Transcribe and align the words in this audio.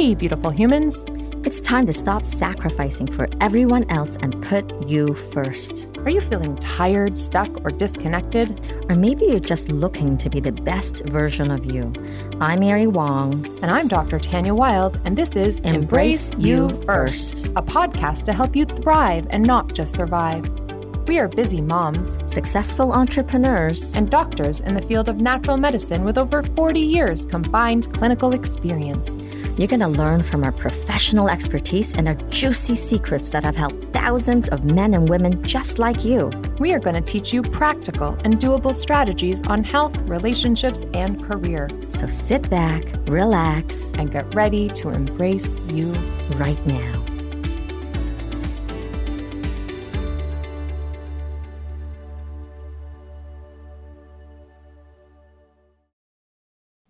Hey, 0.00 0.14
beautiful 0.14 0.48
humans. 0.48 1.04
It's 1.44 1.60
time 1.60 1.84
to 1.84 1.92
stop 1.92 2.24
sacrificing 2.24 3.06
for 3.06 3.28
everyone 3.42 3.84
else 3.90 4.16
and 4.22 4.42
put 4.42 4.88
you 4.88 5.12
first. 5.12 5.88
Are 5.98 6.08
you 6.08 6.22
feeling 6.22 6.56
tired, 6.56 7.18
stuck, 7.18 7.54
or 7.66 7.70
disconnected? 7.70 8.74
Or 8.88 8.94
maybe 8.94 9.26
you're 9.26 9.40
just 9.40 9.68
looking 9.68 10.16
to 10.16 10.30
be 10.30 10.40
the 10.40 10.52
best 10.52 11.04
version 11.04 11.50
of 11.50 11.66
you. 11.66 11.92
I'm 12.40 12.60
Mary 12.60 12.86
Wong. 12.86 13.44
And 13.60 13.66
I'm 13.66 13.88
Dr. 13.88 14.18
Tanya 14.18 14.54
Wild, 14.54 14.98
and 15.04 15.18
this 15.18 15.36
is 15.36 15.60
Embrace 15.60 16.32
You 16.38 16.70
First. 16.86 17.48
a 17.48 17.62
podcast 17.62 18.24
to 18.24 18.32
help 18.32 18.56
you 18.56 18.64
thrive 18.64 19.26
and 19.28 19.46
not 19.46 19.74
just 19.74 19.94
survive. 19.94 20.48
We 21.08 21.18
are 21.18 21.28
busy 21.28 21.60
moms 21.60 22.16
Successful 22.32 22.92
entrepreneurs. 22.92 23.94
and 23.94 24.08
doctors 24.08 24.62
in 24.62 24.74
the 24.74 24.82
field 24.82 25.10
of 25.10 25.20
natural 25.20 25.58
medicine 25.58 26.04
with 26.04 26.16
over 26.16 26.42
40 26.42 26.80
years 26.80 27.26
combined 27.26 27.92
clinical 27.92 28.32
experience. 28.32 29.18
You're 29.56 29.68
going 29.68 29.80
to 29.80 29.88
learn 29.88 30.22
from 30.22 30.44
our 30.44 30.52
professional 30.52 31.28
expertise 31.28 31.94
and 31.94 32.08
our 32.08 32.14
juicy 32.30 32.74
secrets 32.74 33.30
that 33.30 33.44
have 33.44 33.56
helped 33.56 33.92
thousands 33.92 34.48
of 34.48 34.64
men 34.64 34.94
and 34.94 35.08
women 35.08 35.42
just 35.42 35.78
like 35.78 36.04
you. 36.04 36.30
We 36.58 36.72
are 36.72 36.78
going 36.78 36.94
to 36.94 37.00
teach 37.02 37.32
you 37.32 37.42
practical 37.42 38.16
and 38.24 38.38
doable 38.38 38.74
strategies 38.74 39.42
on 39.46 39.64
health, 39.64 39.96
relationships, 40.02 40.86
and 40.94 41.22
career. 41.22 41.68
So 41.88 42.08
sit 42.08 42.48
back, 42.48 42.84
relax, 43.06 43.92
And 43.94 44.10
get 44.10 44.34
ready 44.34 44.68
to 44.70 44.90
embrace 44.90 45.56
you. 45.68 45.92
right 46.36 46.64
now. 46.66 47.09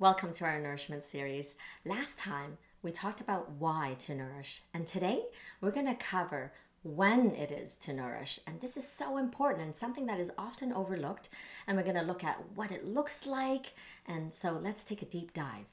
Welcome 0.00 0.32
to 0.32 0.46
our 0.46 0.58
nourishment 0.58 1.04
series. 1.04 1.58
Last 1.84 2.16
time 2.16 2.56
we 2.82 2.90
talked 2.90 3.20
about 3.20 3.50
why 3.58 3.96
to 3.98 4.14
nourish, 4.14 4.62
and 4.72 4.86
today 4.86 5.24
we're 5.60 5.72
going 5.72 5.84
to 5.88 5.94
cover 5.94 6.54
when 6.82 7.32
it 7.32 7.52
is 7.52 7.76
to 7.76 7.92
nourish. 7.92 8.40
And 8.46 8.58
this 8.62 8.78
is 8.78 8.88
so 8.88 9.18
important 9.18 9.62
and 9.62 9.76
something 9.76 10.06
that 10.06 10.18
is 10.18 10.32
often 10.38 10.72
overlooked. 10.72 11.28
And 11.66 11.76
we're 11.76 11.82
going 11.82 11.96
to 11.96 12.00
look 12.00 12.24
at 12.24 12.42
what 12.54 12.70
it 12.70 12.86
looks 12.86 13.26
like. 13.26 13.74
And 14.06 14.32
so 14.32 14.52
let's 14.52 14.84
take 14.84 15.02
a 15.02 15.04
deep 15.04 15.34
dive. 15.34 15.66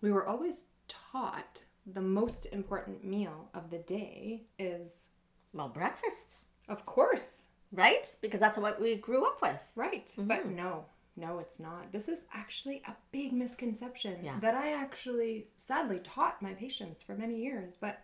we 0.00 0.10
were 0.10 0.26
always 0.26 0.64
taught 0.88 1.64
the 1.84 2.00
most 2.00 2.46
important 2.52 3.04
meal 3.04 3.50
of 3.52 3.68
the 3.68 3.80
day 3.80 4.44
is, 4.58 5.08
Well, 5.52 5.68
breakfast, 5.68 6.38
of 6.70 6.86
course, 6.86 7.48
right? 7.70 8.16
Because 8.22 8.40
that's 8.40 8.56
what 8.56 8.80
we 8.80 8.96
grew 8.96 9.26
up 9.26 9.42
with. 9.42 9.72
right. 9.76 10.10
But 10.16 10.46
mm-hmm. 10.46 10.56
no, 10.56 10.86
no, 11.16 11.38
it's 11.38 11.60
not. 11.60 11.92
This 11.92 12.08
is 12.08 12.22
actually 12.32 12.82
a 12.88 12.92
big 13.12 13.32
misconception 13.32 14.18
Yeah. 14.22 14.38
that 14.40 14.54
I 14.54 14.72
actually 14.72 15.46
sadly 15.56 16.00
taught 16.00 16.42
my 16.42 16.52
patients 16.54 17.02
for 17.02 17.14
many 17.14 17.36
years. 17.36 17.74
But 17.80 18.00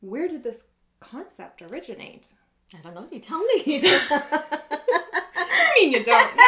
where 0.00 0.28
did 0.28 0.42
this 0.44 0.64
concept 1.00 1.60
originate? 1.62 2.32
I 2.74 2.80
don't 2.82 2.94
know. 2.94 3.06
You 3.10 3.20
tell 3.20 3.38
me. 3.40 3.62
I 3.84 5.72
mean, 5.78 5.92
you 5.92 6.04
don't 6.04 6.36
know. 6.36 6.44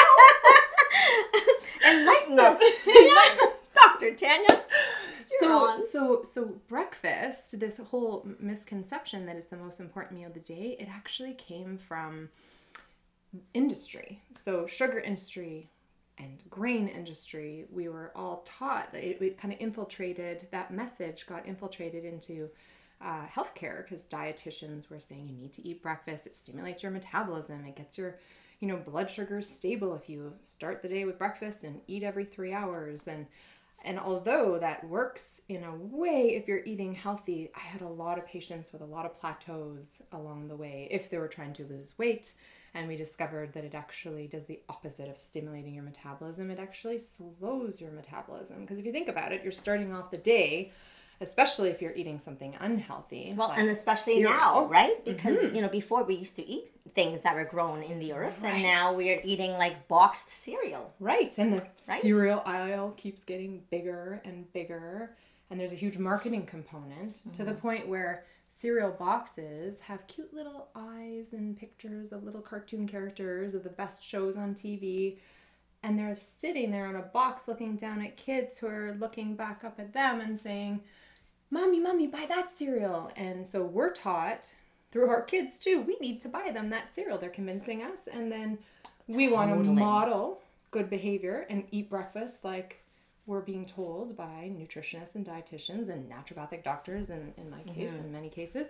Enlighten 1.91 2.39
us, 2.39 2.59
Tanya. 2.85 3.53
Dr. 3.75 4.15
Tanya. 4.15 4.49
so 5.39 5.67
on. 5.67 5.87
so 5.87 6.23
so 6.25 6.57
breakfast 6.69 7.59
this 7.61 7.79
whole 7.79 8.27
misconception 8.39 9.25
that 9.27 9.37
it's 9.37 9.47
the 9.47 9.57
most 9.57 9.81
important 9.81 10.19
meal 10.19 10.29
of 10.29 10.35
the 10.35 10.41
day 10.41 10.77
it 10.79 10.89
actually 10.91 11.33
came 11.35 11.79
from 11.79 12.29
industry 13.55 14.21
so 14.35 14.67
sugar 14.67 14.99
industry 14.99 15.69
and 16.21 16.43
grain 16.51 16.89
industry 16.89 17.65
we 17.71 17.89
were 17.89 18.13
all 18.15 18.43
taught 18.45 18.93
that 18.93 19.03
it, 19.03 19.21
it 19.21 19.41
kind 19.41 19.53
of 19.53 19.61
infiltrated 19.61 20.47
that 20.51 20.71
message 20.71 21.27
got 21.27 21.47
infiltrated 21.47 22.05
into 22.05 22.49
uh, 23.01 23.27
healthcare 23.27 23.85
because 23.85 24.05
dietitians 24.05 24.91
were 24.91 25.01
saying 25.01 25.27
you 25.27 25.37
need 25.37 25.53
to 25.53 25.67
eat 25.67 25.83
breakfast 25.83 26.27
it 26.27 26.37
stimulates 26.37 26.83
your 26.83 26.93
metabolism 26.93 27.65
it 27.65 27.77
gets 27.77 27.97
your 27.97 28.19
you 28.61 28.69
know 28.69 28.77
blood 28.77 29.11
sugars 29.11 29.49
stable 29.49 29.95
if 29.95 30.09
you 30.09 30.33
start 30.43 30.83
the 30.83 30.89
day 30.89 31.05
with 31.05 31.19
breakfast 31.19 31.65
and 31.65 31.81
eat 31.87 32.03
every 32.03 32.25
three 32.25 32.53
hours 32.53 33.09
and 33.09 33.27
and 33.83 33.99
although 33.99 34.59
that 34.59 34.87
works 34.87 35.41
in 35.49 35.65
a 35.65 35.75
way 35.75 36.35
if 36.35 36.47
you're 36.47 36.65
eating 36.65 36.95
healthy, 36.95 37.51
I 37.57 37.61
had 37.61 37.81
a 37.81 37.89
lot 37.89 38.19
of 38.19 38.27
patients 38.27 38.73
with 38.73 38.83
a 38.83 38.87
lot 38.87 39.07
of 39.07 39.19
plateaus 39.19 40.03
along 40.13 40.49
the 40.49 40.57
way 40.57 40.87
if 40.91 41.09
they 41.09 41.17
were 41.17 41.29
trying 41.29 41.55
to 41.55 41.65
lose 41.65 41.95
weight. 41.99 42.35
And 42.75 42.87
we 42.87 42.97
discovered 42.97 43.53
that 43.55 43.65
it 43.65 43.75
actually 43.75 44.29
does 44.29 44.45
the 44.45 44.61
opposite 44.69 45.09
of 45.09 45.19
stimulating 45.19 45.75
your 45.75 45.83
metabolism. 45.83 46.51
It 46.51 46.59
actually 46.61 46.99
slows 46.99 47.81
your 47.81 47.91
metabolism. 47.91 48.61
Because 48.61 48.79
if 48.79 48.87
you 48.87 48.93
think 48.93 49.09
about 49.09 49.33
it, 49.33 49.43
you're 49.43 49.51
starting 49.53 49.93
off 49.93 50.11
the 50.11 50.19
day, 50.19 50.71
especially 51.21 51.71
if 51.71 51.83
you're 51.83 51.95
eating 51.95 52.19
something 52.19 52.55
unhealthy. 52.61 53.35
Well, 53.37 53.49
like 53.49 53.59
and 53.59 53.69
especially 53.69 54.15
cereal. 54.15 54.31
now, 54.33 54.67
right? 54.67 55.05
Because, 55.05 55.43
you 55.53 55.61
know, 55.63 55.69
before 55.69 56.05
we 56.05 56.15
used 56.15 56.37
to 56.37 56.47
eat 56.49 56.71
things 56.95 57.23
that 57.23 57.35
were 57.35 57.45
grown 57.45 57.83
in 57.83 57.99
the 57.99 58.13
earth, 58.13 58.37
and 58.43 58.63
now 58.63 58.97
we're 58.97 59.21
eating 59.25 59.53
like 59.53 59.89
boxed 59.89 60.31
cereal. 60.31 60.93
Right. 61.01 61.37
And 61.39 61.53
the 61.53 61.67
Right? 61.89 62.01
cereal 62.01 62.43
aisle 62.47 62.93
keeps 62.97 63.25
getting 63.25 63.63
bigger 63.71 64.21
and 64.25 64.51
bigger. 64.53 65.17
And 65.51 65.59
there's 65.59 65.73
a 65.73 65.77
huge 65.77 65.99
marketing 65.99 66.47
component 66.47 67.17
to 67.17 67.29
Mm-hmm. 67.31 67.45
the 67.47 67.55
point 67.55 67.89
where 67.89 68.25
cereal 68.61 68.91
boxes 68.91 69.81
have 69.81 70.07
cute 70.07 70.35
little 70.35 70.69
eyes 70.75 71.33
and 71.33 71.57
pictures 71.57 72.13
of 72.13 72.25
little 72.25 72.43
cartoon 72.43 72.87
characters 72.87 73.55
of 73.55 73.63
the 73.63 73.71
best 73.71 74.05
shows 74.05 74.37
on 74.37 74.55
TV. 74.55 75.17
And 75.83 75.99
they're 75.99 76.15
sitting 76.15 76.71
there 76.71 76.87
on 76.87 76.97
a 76.97 77.03
box 77.03 77.49
looking 77.49 77.77
down 77.77 78.03
at 78.03 78.19
kids 78.19 78.59
who 78.59 78.67
are 78.67 78.95
looking 79.01 79.35
back 79.35 79.65
up 79.65 79.81
at 79.81 79.95
them 79.95 80.21
and 80.21 80.39
saying, 80.39 80.83
Mommy, 81.51 81.81
Mommy, 81.81 82.07
buy 82.07 82.27
that 82.29 82.57
cereal. 82.57 83.11
And 83.17 83.47
so 83.47 83.63
we're 83.63 83.93
taught 83.93 84.55
through 84.93 85.09
our 85.09 85.23
kids 85.23 85.59
too, 85.59 85.81
we 85.81 85.97
need 85.99 86.21
to 86.21 86.29
buy 86.29 86.51
them 86.53 86.69
that 86.71 86.95
cereal. 86.95 87.17
They're 87.17 87.31
convincing 87.31 87.83
us. 87.83 88.09
And 88.13 88.31
then 88.31 88.59
we 89.09 89.29
want 89.29 89.65
to 89.65 89.71
model 89.71 90.43
good 90.71 90.91
behavior 90.91 91.47
and 91.49 91.65
eat 91.71 91.89
breakfast 91.89 92.45
like 92.45 92.80
we're 93.31 93.41
being 93.41 93.65
told 93.65 94.17
by 94.17 94.51
nutritionists 94.53 95.15
and 95.15 95.25
dietitians 95.25 95.89
and 95.89 96.11
naturopathic 96.11 96.65
doctors, 96.65 97.11
and 97.11 97.33
in 97.37 97.49
my 97.49 97.59
mm-hmm. 97.59 97.75
case, 97.75 97.93
in 97.93 98.11
many 98.11 98.29
cases, 98.29 98.67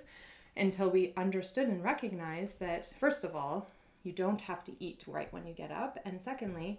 until 0.54 0.90
we 0.90 1.14
understood 1.16 1.66
and 1.66 1.82
recognized 1.82 2.60
that, 2.60 2.92
first 3.00 3.24
of 3.24 3.34
all, 3.34 3.68
you 4.02 4.12
don't 4.12 4.42
have 4.42 4.62
to 4.64 4.72
eat 4.78 5.02
right 5.06 5.32
when 5.32 5.46
you 5.46 5.54
get 5.54 5.70
up. 5.70 5.98
And 6.04 6.20
secondly, 6.20 6.78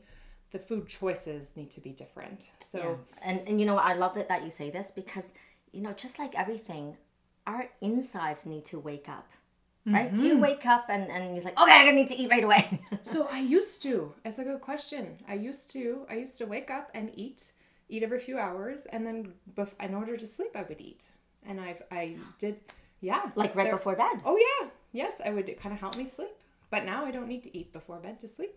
the 0.51 0.59
food 0.59 0.87
choices 0.87 1.53
need 1.55 1.71
to 1.71 1.81
be 1.81 1.89
different. 1.89 2.51
So, 2.59 2.99
And, 3.23 3.41
and 3.47 3.59
you 3.59 3.65
know, 3.65 3.77
I 3.77 3.93
love 3.95 4.15
it 4.15 4.27
that 4.27 4.43
you 4.43 4.51
say 4.51 4.69
this 4.69 4.91
because, 4.91 5.33
you 5.71 5.81
know, 5.81 5.93
just 5.93 6.19
like 6.19 6.35
everything, 6.35 6.97
our 7.47 7.69
insides 7.81 8.45
need 8.45 8.63
to 8.65 8.79
wake 8.79 9.09
up. 9.09 9.27
Right? 9.83 10.15
Do 10.15 10.21
you 10.21 10.33
mm-hmm. 10.33 10.43
wake 10.43 10.65
up 10.67 10.85
and, 10.89 11.09
and 11.09 11.35
you're 11.35 11.43
like, 11.43 11.59
okay, 11.59 11.89
I 11.89 11.91
need 11.91 12.07
to 12.09 12.15
eat 12.15 12.29
right 12.29 12.43
away. 12.43 12.79
So 13.01 13.27
I 13.31 13.39
used 13.39 13.81
to. 13.81 14.13
It's 14.23 14.37
a 14.37 14.43
good 14.43 14.61
question. 14.61 15.17
I 15.27 15.33
used 15.33 15.71
to. 15.71 16.05
I 16.07 16.17
used 16.17 16.37
to 16.37 16.45
wake 16.45 16.69
up 16.69 16.91
and 16.93 17.09
eat, 17.15 17.51
eat 17.91 18.03
every 18.03 18.19
few 18.19 18.37
hours, 18.39 18.85
and 18.93 19.05
then 19.05 19.33
bef- 19.57 19.79
in 19.79 19.93
order 19.93 20.15
to 20.17 20.25
sleep, 20.25 20.51
I 20.55 20.63
would 20.63 20.81
eat. 20.81 21.09
And 21.45 21.59
I've 21.59 21.81
I 21.91 22.15
did, 22.39 22.55
yeah. 23.01 23.31
like 23.35 23.55
right 23.55 23.65
there- 23.65 23.77
before 23.77 23.95
bed. 23.95 24.21
Oh 24.25 24.37
yeah, 24.37 24.69
yes. 24.91 25.21
I 25.23 25.29
would 25.31 25.47
kind 25.59 25.73
of 25.73 25.79
help 25.79 25.95
me 25.97 26.05
sleep. 26.05 26.29
But 26.69 26.85
now 26.85 27.05
I 27.05 27.11
don't 27.11 27.27
need 27.27 27.43
to 27.43 27.57
eat 27.57 27.73
before 27.73 27.97
bed 27.97 28.19
to 28.21 28.27
sleep. 28.27 28.53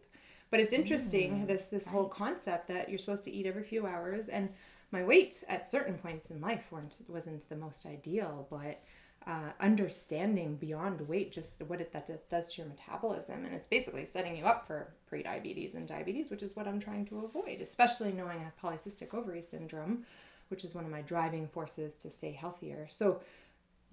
But 0.50 0.61
it's 0.61 0.73
interesting 0.73 1.31
mm, 1.33 1.47
this 1.49 1.67
this 1.69 1.87
whole 1.87 2.09
concept 2.09 2.69
that 2.69 2.89
you're 2.89 2.99
supposed 2.99 3.25
to 3.25 3.33
eat 3.33 3.47
every 3.47 3.65
few 3.65 3.87
hours, 3.87 4.28
and 4.28 4.49
my 4.93 5.03
weight 5.03 5.43
at 5.49 5.69
certain 5.69 5.97
points 5.99 6.31
in 6.31 6.41
life 6.41 6.65
weren't 6.71 6.99
wasn't 7.09 7.49
the 7.49 7.56
most 7.56 7.87
ideal, 7.87 8.47
but 8.50 8.81
uh, 9.27 9.51
understanding 9.61 10.57
beyond 10.57 11.01
weight 11.09 11.33
just 11.33 11.62
what 11.67 11.81
it 11.81 11.93
that 11.93 12.29
does 12.29 12.53
to 12.53 12.61
your 12.62 12.69
metabolism 12.69 13.45
and 13.45 13.55
it's 13.55 13.67
basically 13.67 14.05
setting 14.05 14.37
you 14.37 14.45
up 14.45 14.67
for 14.67 14.89
pre-diabetes 15.07 15.75
and 15.75 15.87
diabetes 15.89 16.31
which 16.31 16.43
is 16.43 16.55
what 16.57 16.67
i'm 16.69 16.79
trying 16.81 17.05
to 17.07 17.25
avoid 17.25 17.61
especially 17.61 18.12
knowing 18.12 18.38
i 18.38 18.43
have 18.44 18.56
polycystic 18.62 19.15
ovary 19.15 19.41
syndrome 19.43 20.05
which 20.49 20.65
is 20.65 20.75
one 20.75 20.85
of 20.85 20.91
my 20.91 21.00
driving 21.03 21.49
forces 21.49 21.94
to 21.94 22.11
stay 22.11 22.32
healthier 22.32 22.87
so 22.91 23.21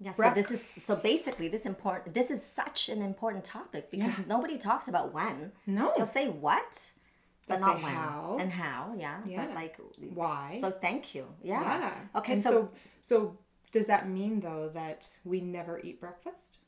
Yeah, 0.00 0.12
so 0.12 0.30
this 0.34 0.50
is 0.50 0.72
so 0.82 0.96
basically 0.96 1.48
this 1.48 1.64
important 1.66 2.14
this 2.14 2.30
is 2.30 2.42
such 2.44 2.88
an 2.88 3.00
important 3.02 3.44
topic 3.44 3.90
because 3.90 4.12
Yeah. 4.18 4.24
nobody 4.34 4.58
talks 4.58 4.88
about 4.88 5.12
when. 5.14 5.52
no 5.66 5.92
They'll 5.96 6.06
say 6.20 6.28
what, 6.28 6.92
but 7.46 7.56
They'll 7.58 7.66
not 7.68 7.76
say 7.78 7.82
when 7.84 7.94
how. 7.94 8.36
and 8.40 8.50
how. 8.52 8.80
Yeah, 9.04 9.18
Yeah. 9.24 9.46
but 9.46 9.54
like 9.54 9.74
Why. 10.14 10.58
So 10.60 10.70
thank 10.86 11.14
you. 11.14 11.24
Yeah. 11.42 11.62
Yeah. 11.62 12.18
Okay. 12.20 12.32
And 12.34 12.42
So, 12.42 12.50
so 12.50 12.68
so 13.00 13.36
does 13.72 13.86
that 13.86 14.08
mean 14.08 14.40
though 14.40 14.70
that 14.74 15.08
we 15.24 15.40
never 15.40 15.80
eat 15.80 16.00
breakfast? 16.00 16.58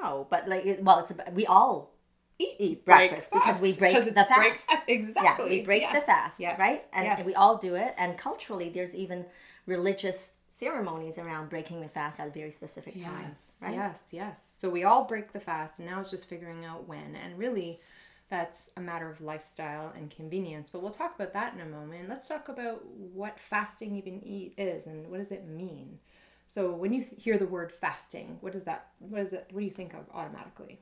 no, 0.00 0.26
but 0.30 0.48
like 0.48 0.66
it- 0.66 0.82
well, 0.82 0.98
it's 1.00 1.10
about, 1.10 1.32
we 1.32 1.46
all 1.46 1.92
Eat, 2.38 2.56
eat 2.58 2.84
breakfast 2.84 3.30
because 3.30 3.60
we 3.60 3.72
break 3.74 3.94
the 4.12 4.12
fast. 4.24 4.66
Exactly. 4.88 5.24
Yeah, 5.24 5.60
we 5.60 5.62
break 5.62 5.92
the 5.92 6.00
fast, 6.00 6.40
yes, 6.40 6.58
right? 6.58 6.80
And 6.92 7.04
yes. 7.04 7.24
we 7.24 7.32
all 7.34 7.56
do 7.58 7.76
it. 7.76 7.94
And 7.96 8.18
culturally, 8.18 8.70
there's 8.70 8.92
even 8.92 9.24
religious 9.66 10.34
ceremonies 10.48 11.16
around 11.18 11.48
breaking 11.48 11.80
the 11.80 11.88
fast 11.88 12.18
at 12.18 12.34
very 12.34 12.50
specific 12.50 12.94
times, 12.94 13.04
Yes, 13.04 13.58
right? 13.62 13.74
yes, 13.74 14.08
yes. 14.10 14.56
So 14.58 14.68
we 14.68 14.82
all 14.82 15.04
break 15.04 15.32
the 15.32 15.38
fast, 15.38 15.78
and 15.78 15.86
now 15.88 16.00
it's 16.00 16.10
just 16.10 16.28
figuring 16.28 16.64
out 16.64 16.88
when. 16.88 17.14
And 17.22 17.38
really, 17.38 17.80
that's 18.28 18.70
a 18.76 18.80
matter 18.80 19.08
of 19.10 19.20
lifestyle 19.20 19.92
and 19.96 20.10
convenience. 20.10 20.68
But 20.70 20.82
we'll 20.82 20.90
talk 20.90 21.14
about 21.14 21.32
that 21.34 21.54
in 21.54 21.60
a 21.60 21.66
moment. 21.66 22.08
Let's 22.08 22.26
talk 22.26 22.48
about 22.48 22.84
what 22.86 23.38
fasting 23.38 23.96
even 23.96 24.22
eat 24.24 24.54
is 24.56 24.86
and 24.86 25.06
what 25.08 25.18
does 25.18 25.30
it 25.30 25.46
mean. 25.46 25.98
So 26.46 26.70
when 26.72 26.92
you 26.92 27.02
th- 27.02 27.22
hear 27.22 27.38
the 27.38 27.46
word 27.46 27.72
fasting, 27.72 28.38
what 28.40 28.52
does 28.52 28.64
that 28.64 28.88
what 28.98 29.20
is 29.20 29.32
it 29.32 29.46
what 29.50 29.60
do 29.60 29.64
you 29.64 29.70
think 29.70 29.94
of 29.94 30.06
automatically? 30.12 30.78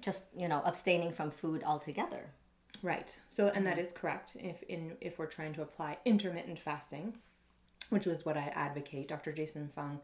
Just, 0.00 0.30
you 0.36 0.48
know, 0.48 0.62
abstaining 0.64 1.12
from 1.12 1.30
food 1.30 1.62
altogether. 1.64 2.30
Right. 2.82 3.18
So 3.28 3.48
and 3.48 3.66
that 3.66 3.78
is 3.78 3.92
correct 3.92 4.36
if 4.38 4.62
in 4.64 4.92
if 5.00 5.18
we're 5.18 5.26
trying 5.26 5.54
to 5.54 5.62
apply 5.62 5.98
intermittent 6.04 6.60
fasting, 6.60 7.14
which 7.90 8.06
was 8.06 8.24
what 8.24 8.36
I 8.36 8.52
advocate. 8.54 9.08
Dr. 9.08 9.32
Jason 9.32 9.70
Fung, 9.74 10.00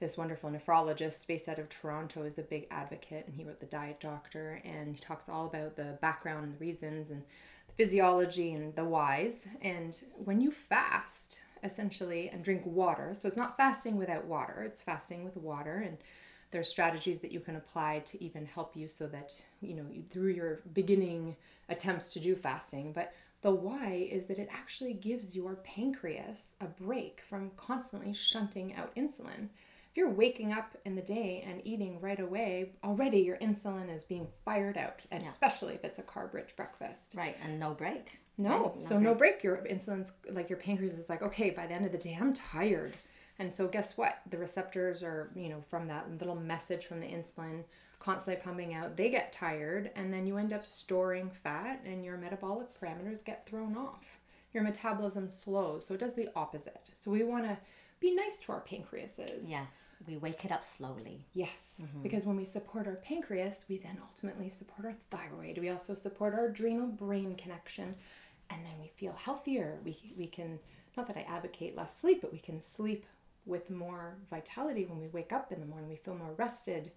this 0.00 0.16
wonderful 0.16 0.50
nephrologist 0.50 1.26
based 1.26 1.48
out 1.48 1.58
of 1.58 1.68
Toronto, 1.68 2.22
is 2.22 2.38
a 2.38 2.42
big 2.42 2.66
advocate, 2.70 3.24
and 3.26 3.34
he 3.34 3.44
wrote 3.44 3.60
the 3.60 3.66
Diet 3.66 4.00
Doctor, 4.00 4.60
and 4.64 4.94
he 4.94 5.00
talks 5.00 5.28
all 5.28 5.46
about 5.46 5.76
the 5.76 5.98
background 6.00 6.44
and 6.44 6.54
the 6.54 6.58
reasons 6.58 7.10
and 7.10 7.22
the 7.68 7.74
physiology 7.74 8.52
and 8.52 8.74
the 8.74 8.84
whys. 8.84 9.46
And 9.62 10.00
when 10.16 10.40
you 10.40 10.50
fast, 10.50 11.42
essentially, 11.62 12.28
and 12.28 12.42
drink 12.42 12.62
water, 12.64 13.14
so 13.14 13.28
it's 13.28 13.36
not 13.36 13.56
fasting 13.56 13.96
without 13.96 14.24
water; 14.24 14.62
it's 14.62 14.82
fasting 14.82 15.24
with 15.24 15.36
water 15.36 15.76
and 15.86 15.98
there's 16.54 16.68
strategies 16.68 17.18
that 17.18 17.32
you 17.32 17.40
can 17.40 17.56
apply 17.56 17.98
to 18.04 18.22
even 18.22 18.46
help 18.46 18.76
you 18.76 18.86
so 18.86 19.08
that 19.08 19.42
you 19.60 19.74
know 19.74 19.84
through 20.08 20.30
your 20.30 20.60
beginning 20.72 21.34
attempts 21.68 22.12
to 22.12 22.20
do 22.20 22.36
fasting 22.36 22.92
but 22.92 23.12
the 23.42 23.50
why 23.50 24.08
is 24.10 24.26
that 24.26 24.38
it 24.38 24.48
actually 24.52 24.94
gives 24.94 25.34
your 25.34 25.56
pancreas 25.56 26.52
a 26.60 26.66
break 26.66 27.20
from 27.28 27.50
constantly 27.56 28.12
shunting 28.12 28.72
out 28.76 28.94
insulin 28.94 29.48
if 29.94 29.98
you're 29.98 30.10
waking 30.10 30.52
up 30.52 30.76
in 30.84 30.96
the 30.96 31.02
day 31.02 31.44
and 31.46 31.62
eating 31.64 32.00
right 32.00 32.18
away 32.18 32.72
already 32.82 33.20
your 33.20 33.36
insulin 33.36 33.88
is 33.94 34.02
being 34.02 34.26
fired 34.44 34.76
out 34.76 35.00
especially 35.12 35.74
if 35.74 35.84
it's 35.84 36.00
a 36.00 36.02
carb 36.02 36.34
rich 36.34 36.56
breakfast 36.56 37.14
Right. 37.16 37.36
And 37.44 37.60
no 37.60 37.70
break. 37.74 38.18
no. 38.36 38.74
So 38.80 38.98
no 38.98 39.14
break. 39.14 39.44
Your 39.44 39.58
insulin's 39.70 40.10
like 40.32 40.50
your 40.50 40.58
pancreas 40.58 40.98
is 40.98 41.08
like, 41.08 41.22
okay, 41.22 41.50
by 41.50 41.68
the 41.68 41.74
end 41.74 41.86
of 41.86 41.92
the 41.92 41.98
day, 41.98 42.18
I'm 42.20 42.34
tired. 42.34 42.94
And 43.38 43.52
so 43.52 43.68
guess 43.68 43.96
what? 43.96 44.18
The 44.30 44.36
receptors 44.38 45.04
are, 45.04 45.30
you 45.36 45.48
know, 45.48 45.60
from 45.60 45.86
that 45.86 46.10
little 46.18 46.34
message 46.34 46.86
from 46.86 46.98
the 46.98 47.06
insulin 47.06 47.62
constantly 48.00 48.42
pumping 48.42 48.74
out, 48.74 48.96
they 48.96 49.08
get 49.10 49.30
tired 49.32 49.92
and 49.94 50.12
then 50.12 50.26
you 50.26 50.36
end 50.38 50.52
up 50.52 50.66
storing 50.66 51.30
fat 51.30 51.80
and 51.84 52.04
your 52.04 52.16
metabolic 52.16 52.66
parameters 52.78 53.24
get 53.24 53.46
thrown 53.46 53.76
off. 53.76 54.04
Your 54.52 54.64
metabolism 54.64 55.28
slows. 55.28 55.86
So 55.86 55.94
it 55.94 56.00
does 56.00 56.14
the 56.14 56.28
opposite. 56.34 56.90
So 56.94 57.10
we 57.12 57.22
want 57.22 57.44
to 57.44 57.56
be 58.04 58.14
nice 58.14 58.38
to 58.38 58.52
our 58.52 58.60
pancreases. 58.60 59.48
Yes. 59.48 59.70
We 60.06 60.18
wake 60.18 60.44
it 60.44 60.52
up 60.52 60.62
slowly. 60.62 61.24
Yes, 61.32 61.82
mm-hmm. 61.82 62.02
because 62.02 62.26
when 62.26 62.36
we 62.36 62.44
support 62.44 62.86
our 62.86 62.96
pancreas, 62.96 63.64
we 63.68 63.78
then 63.78 63.98
ultimately 64.02 64.50
support 64.50 64.86
our 64.86 64.96
thyroid. 65.10 65.56
We 65.56 65.70
also 65.70 65.94
support 65.94 66.34
our 66.34 66.46
adrenal 66.46 66.88
brain 66.88 67.34
connection, 67.36 67.94
and 68.50 68.64
then 68.66 68.74
we 68.80 68.88
feel 68.88 69.14
healthier. 69.14 69.78
We, 69.82 69.96
we 70.18 70.26
can, 70.26 70.58
not 70.96 71.06
that 71.06 71.16
I 71.16 71.22
advocate 71.22 71.76
less 71.76 71.96
sleep, 71.96 72.20
but 72.20 72.32
we 72.32 72.38
can 72.38 72.60
sleep 72.60 73.06
with 73.46 73.70
more 73.70 74.16
vitality 74.28 74.84
when 74.84 75.00
we 75.00 75.08
wake 75.08 75.32
up 75.32 75.52
in 75.52 75.60
the 75.60 75.66
morning. 75.66 75.88
We 75.88 75.96
feel 75.96 76.16
more 76.16 76.34
rested. 76.36 76.90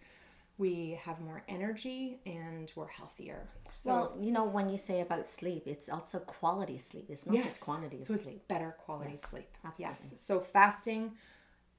We 0.58 1.00
have 1.04 1.20
more 1.22 1.44
energy 1.48 2.20
and 2.26 2.72
we're 2.76 2.88
healthier. 2.88 3.48
So, 3.72 3.90
Well, 3.92 4.18
you 4.20 4.32
know, 4.32 4.44
when 4.46 4.70
you 4.70 4.78
say 4.78 5.02
about 5.02 5.28
sleep, 5.28 5.64
it's 5.68 5.88
also 5.88 6.20
quality 6.20 6.80
sleep. 6.80 7.06
It's 7.10 7.26
not 7.28 7.36
just 7.44 7.62
quantity 7.62 7.98
of 7.98 8.04
so 8.04 8.16
sleep. 8.16 8.38
it's 8.38 8.48
better 8.48 8.76
quality 8.86 9.18
sleep. 9.18 9.50
absolutely. 9.64 9.96
Yes. 10.12 10.14
So 10.16 10.40
fasting, 10.40 11.12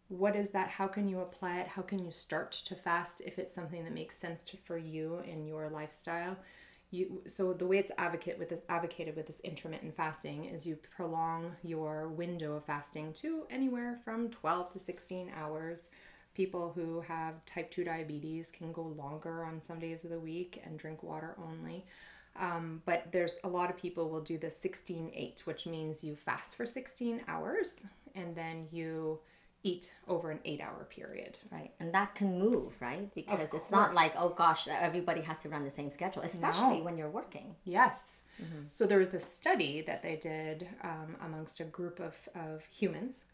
what 0.08 0.36
is 0.36 0.50
that? 0.50 0.68
How 0.68 0.86
can 0.86 1.08
you 1.08 1.20
apply 1.20 1.58
it? 1.58 1.66
How 1.68 1.82
can 1.82 1.98
you 2.04 2.12
start 2.12 2.52
to 2.52 2.74
fast 2.76 3.20
if 3.26 3.38
it's 3.38 3.54
something 3.54 3.82
that 3.84 3.92
makes 3.92 4.16
sense 4.16 4.44
to, 4.44 4.56
for 4.58 4.78
you 4.78 5.18
in 5.26 5.44
your 5.44 5.68
lifestyle? 5.70 6.36
You 6.90 7.20
so 7.26 7.52
the 7.52 7.66
way 7.66 7.76
it's 7.76 7.92
advocate 7.98 8.38
with 8.38 8.48
this 8.48 8.62
advocated 8.70 9.14
with 9.14 9.26
this 9.26 9.40
intermittent 9.40 9.94
fasting 9.94 10.46
is 10.46 10.66
you 10.66 10.76
prolong 10.96 11.54
your 11.62 12.08
window 12.08 12.54
of 12.54 12.64
fasting 12.64 13.12
to 13.14 13.44
anywhere 13.50 13.98
from 14.04 14.30
12 14.30 14.70
to 14.70 14.78
16 14.78 15.30
hours. 15.36 15.88
People 16.38 16.70
who 16.72 17.00
have 17.00 17.44
type 17.46 17.68
2 17.68 17.82
diabetes 17.82 18.52
can 18.52 18.70
go 18.70 18.82
longer 18.96 19.42
on 19.42 19.60
some 19.60 19.80
days 19.80 20.04
of 20.04 20.10
the 20.10 20.20
week 20.20 20.62
and 20.64 20.78
drink 20.78 21.02
water 21.02 21.34
only. 21.36 21.84
Um, 22.38 22.80
but 22.86 23.10
there's 23.10 23.40
a 23.42 23.48
lot 23.48 23.70
of 23.70 23.76
people 23.76 24.08
will 24.08 24.20
do 24.20 24.38
the 24.38 24.48
16 24.48 25.10
8, 25.12 25.42
which 25.46 25.66
means 25.66 26.04
you 26.04 26.14
fast 26.14 26.54
for 26.54 26.64
16 26.64 27.22
hours 27.26 27.84
and 28.14 28.36
then 28.36 28.68
you 28.70 29.18
eat 29.64 29.96
over 30.06 30.30
an 30.30 30.38
eight 30.44 30.60
hour 30.60 30.86
period. 30.88 31.36
Right. 31.50 31.72
And 31.80 31.92
that 31.92 32.14
can 32.14 32.38
move, 32.38 32.80
right? 32.80 33.12
Because 33.16 33.52
it's 33.52 33.72
not 33.72 33.94
like, 33.94 34.12
oh 34.16 34.28
gosh, 34.28 34.68
everybody 34.68 35.20
has 35.22 35.38
to 35.38 35.48
run 35.48 35.64
the 35.64 35.72
same 35.72 35.90
schedule, 35.90 36.22
especially 36.22 36.78
No. 36.78 36.84
when 36.84 36.96
you're 36.96 37.10
working. 37.10 37.56
Yes. 37.64 38.20
So 38.70 38.86
there 38.86 39.00
was 39.00 39.10
this 39.10 39.24
study 39.24 39.82
that 39.88 40.04
they 40.04 40.14
did 40.14 40.68
um, 40.84 41.16
amongst 41.26 41.58
a 41.58 41.64
group 41.64 41.98
of, 41.98 42.14
of 42.36 42.62
humans. 42.70 43.24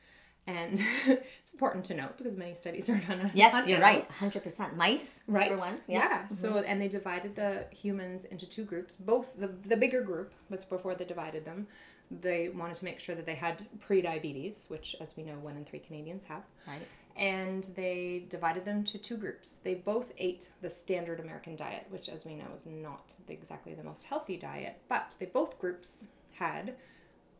And 0.46 0.80
it's 1.06 1.52
important 1.52 1.84
to 1.86 1.94
note 1.94 2.18
because 2.18 2.36
many 2.36 2.54
studies 2.54 2.90
are 2.90 2.98
done 2.98 3.20
on 3.20 3.30
Yes, 3.34 3.66
you're 3.66 3.82
animals. 3.82 4.06
right. 4.20 4.32
100%. 4.32 4.76
Mice, 4.76 5.20
Right. 5.26 5.48
number 5.50 5.64
one. 5.64 5.80
Yeah. 5.88 6.26
So 6.28 6.52
mm-hmm. 6.52 6.64
and 6.66 6.80
they 6.80 6.88
divided 6.88 7.34
the 7.34 7.66
humans 7.70 8.24
into 8.26 8.46
two 8.48 8.64
groups. 8.64 8.94
Both 8.96 9.38
the 9.38 9.48
the 9.66 9.76
bigger 9.76 10.02
group 10.02 10.34
was 10.50 10.64
before 10.64 10.94
they 10.94 11.04
divided 11.04 11.44
them. 11.44 11.66
They 12.10 12.50
wanted 12.50 12.76
to 12.76 12.84
make 12.84 13.00
sure 13.00 13.14
that 13.14 13.24
they 13.24 13.34
had 13.34 13.66
pre-diabetes, 13.80 14.66
which, 14.68 14.94
as 15.00 15.16
we 15.16 15.22
know, 15.22 15.34
one 15.34 15.56
in 15.56 15.64
three 15.64 15.78
Canadians 15.78 16.24
have. 16.26 16.42
Right. 16.66 16.86
And 17.16 17.64
they 17.76 18.26
divided 18.28 18.64
them 18.66 18.84
to 18.84 18.98
two 18.98 19.16
groups. 19.16 19.56
They 19.62 19.74
both 19.74 20.12
ate 20.18 20.50
the 20.60 20.68
standard 20.68 21.20
American 21.20 21.56
diet, 21.56 21.86
which, 21.88 22.08
as 22.08 22.24
we 22.26 22.34
know, 22.34 22.46
is 22.54 22.66
not 22.66 23.14
exactly 23.28 23.72
the 23.74 23.84
most 23.84 24.04
healthy 24.04 24.36
diet. 24.36 24.76
But 24.88 25.16
they 25.18 25.26
both 25.26 25.58
groups 25.58 26.04
had 26.32 26.74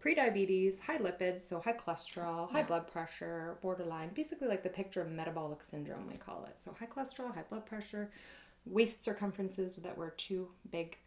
prediabetes, 0.05 0.79
high 0.81 0.99
lipids, 0.99 1.41
so 1.41 1.61
high 1.61 1.73
cholesterol, 1.73 2.51
high 2.51 2.63
blood 2.63 2.87
pressure, 2.91 3.57
borderline, 3.63 4.11
basically 4.15 4.49
like 4.49 4.63
the 4.63 4.69
picture 4.69 5.01
of 5.01 5.11
metabolic 5.11 5.63
syndrome, 5.63 6.07
we 6.07 6.17
call 6.17 6.45
it. 6.45 6.57
So 6.59 6.75
high 6.79 6.87
cholesterol, 6.87 7.35
high 7.35 7.45
blood 7.49 7.65
pressure, 7.65 8.11
waist 8.67 9.03
circumferences 9.05 9.75
that 9.77 9.97
were 9.97 10.11
too 10.11 10.49
big 10.71 10.99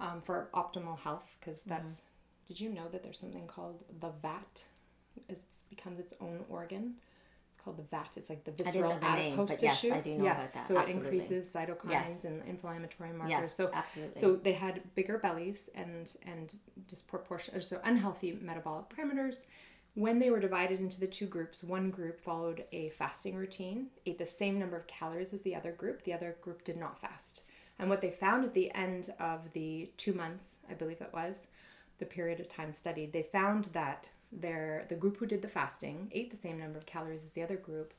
um, 0.00 0.20
for 0.22 0.48
optimal 0.54 0.98
health, 0.98 1.24
because 1.40 1.62
that's. 1.62 2.02
Did 2.48 2.60
you 2.60 2.70
know 2.70 2.88
that 2.90 3.04
there's 3.04 3.20
something 3.20 3.46
called 3.46 3.82
the 4.00 4.10
VAT? 4.20 4.64
It 5.28 5.40
becomes 5.70 6.00
its 6.00 6.12
own 6.20 6.44
organ. 6.48 6.94
Called 7.64 7.76
the 7.76 7.82
VAT. 7.84 8.08
It's 8.16 8.28
like 8.28 8.42
the 8.44 8.50
visceral 8.50 8.90
name, 8.94 9.02
adipose 9.04 9.48
but 9.50 9.62
yes, 9.62 9.80
tissue. 9.80 9.94
I 9.94 10.00
do 10.00 10.14
know 10.18 10.24
yes, 10.24 10.52
about 10.52 10.54
that. 10.54 10.68
so 10.68 10.76
Absolutely. 10.78 10.92
it 10.92 11.14
increases 11.22 11.50
cytokines 11.50 11.90
Yes. 11.90 12.24
and 12.24 12.42
inflammatory 12.48 13.12
markers. 13.12 13.30
Yes, 13.30 13.54
so 13.56 13.70
absolutely. 13.72 14.20
So 14.20 14.34
they 14.34 14.52
had 14.52 14.82
bigger 14.96 15.18
bellies 15.18 15.70
and 15.74 16.12
and 16.26 16.52
disproportionate, 16.88 17.62
so 17.64 17.80
unhealthy 17.84 18.32
metabolic 18.40 18.86
parameters. 18.88 19.44
When 19.94 20.18
they 20.18 20.30
were 20.30 20.40
divided 20.40 20.80
into 20.80 20.98
the 20.98 21.06
two 21.06 21.26
groups, 21.26 21.62
one 21.62 21.90
group 21.90 22.18
followed 22.20 22.64
a 22.72 22.88
fasting 22.90 23.36
routine, 23.36 23.88
ate 24.06 24.18
the 24.18 24.26
same 24.26 24.58
number 24.58 24.76
of 24.76 24.86
calories 24.86 25.32
as 25.34 25.42
the 25.42 25.54
other 25.54 25.70
group. 25.72 26.02
The 26.02 26.14
other 26.14 26.36
group 26.40 26.64
did 26.64 26.78
not 26.78 26.98
fast. 27.00 27.42
And 27.78 27.90
what 27.90 28.00
they 28.00 28.10
found 28.10 28.44
at 28.44 28.54
the 28.54 28.74
end 28.74 29.12
of 29.20 29.52
the 29.52 29.90
two 29.98 30.14
months, 30.14 30.56
I 30.70 30.74
believe 30.74 31.00
it 31.00 31.10
was, 31.12 31.46
the 31.98 32.06
period 32.06 32.40
of 32.40 32.48
time 32.48 32.72
studied, 32.72 33.12
they 33.12 33.22
found 33.22 33.66
that 33.72 34.08
their 34.32 34.86
the 34.88 34.94
group 34.94 35.18
who 35.18 35.26
did 35.26 35.42
the 35.42 35.48
fasting 35.48 36.08
ate 36.12 36.30
the 36.30 36.36
same 36.36 36.58
number 36.58 36.78
of 36.78 36.86
calories 36.86 37.24
as 37.24 37.32
the 37.32 37.42
other 37.42 37.56
group, 37.56 37.92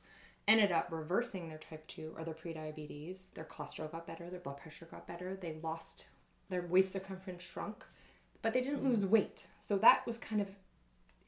ended 0.48 0.72
up 0.72 0.88
reversing 0.90 1.48
their 1.48 1.58
type 1.58 1.86
2 1.86 2.14
or 2.16 2.24
their 2.24 2.34
prediabetes. 2.34 3.32
Their 3.34 3.44
cholesterol 3.44 3.90
got 3.90 4.06
better, 4.06 4.28
their 4.28 4.40
blood 4.40 4.58
pressure 4.58 4.86
got 4.86 5.06
better, 5.06 5.36
they 5.40 5.56
lost 5.62 6.08
their 6.50 6.62
waist 6.62 6.92
circumference 6.92 7.42
shrunk, 7.42 7.84
but 8.42 8.52
they 8.52 8.60
didn't 8.60 8.80
hmm. 8.80 8.88
lose 8.88 9.06
weight. 9.06 9.46
So 9.58 9.78
that 9.78 10.06
was 10.06 10.18
kind 10.18 10.40
of 10.40 10.48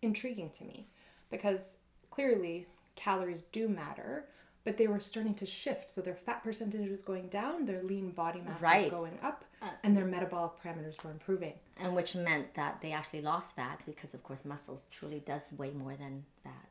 intriguing 0.03 0.51
to 0.51 0.65
me 0.65 0.89
because 1.31 1.77
clearly 2.11 2.67
calories 2.95 3.43
do 3.53 3.69
matter, 3.69 4.27
but 4.67 4.77
they 4.77 4.89
were 4.89 4.99
starting 4.99 5.33
to 5.33 5.47
shift. 5.47 5.89
So 5.89 6.01
their 6.03 6.17
fat 6.17 6.43
percentage 6.43 6.91
was 6.91 7.01
going 7.03 7.29
down, 7.29 7.65
their 7.67 7.83
lean 7.85 8.11
body 8.11 8.41
mass 8.41 8.61
Right. 8.61 8.91
was 8.93 9.01
going 9.01 9.19
up, 9.23 9.45
uh, 9.63 9.69
and 9.85 9.97
their 9.97 10.05
metabolic 10.05 10.53
parameters 10.63 11.03
were 11.05 11.13
improving. 11.13 11.55
And 11.79 11.95
which 11.95 12.17
meant 12.17 12.53
that 12.55 12.81
they 12.83 12.91
actually 12.91 13.23
lost 13.23 13.55
fat 13.55 13.81
because, 13.87 14.13
of 14.13 14.25
course, 14.25 14.45
muscles 14.45 14.89
truly 14.91 15.21
does 15.21 15.55
weigh 15.57 15.71
more 15.71 15.95
than 15.95 16.25
fat. 16.43 16.69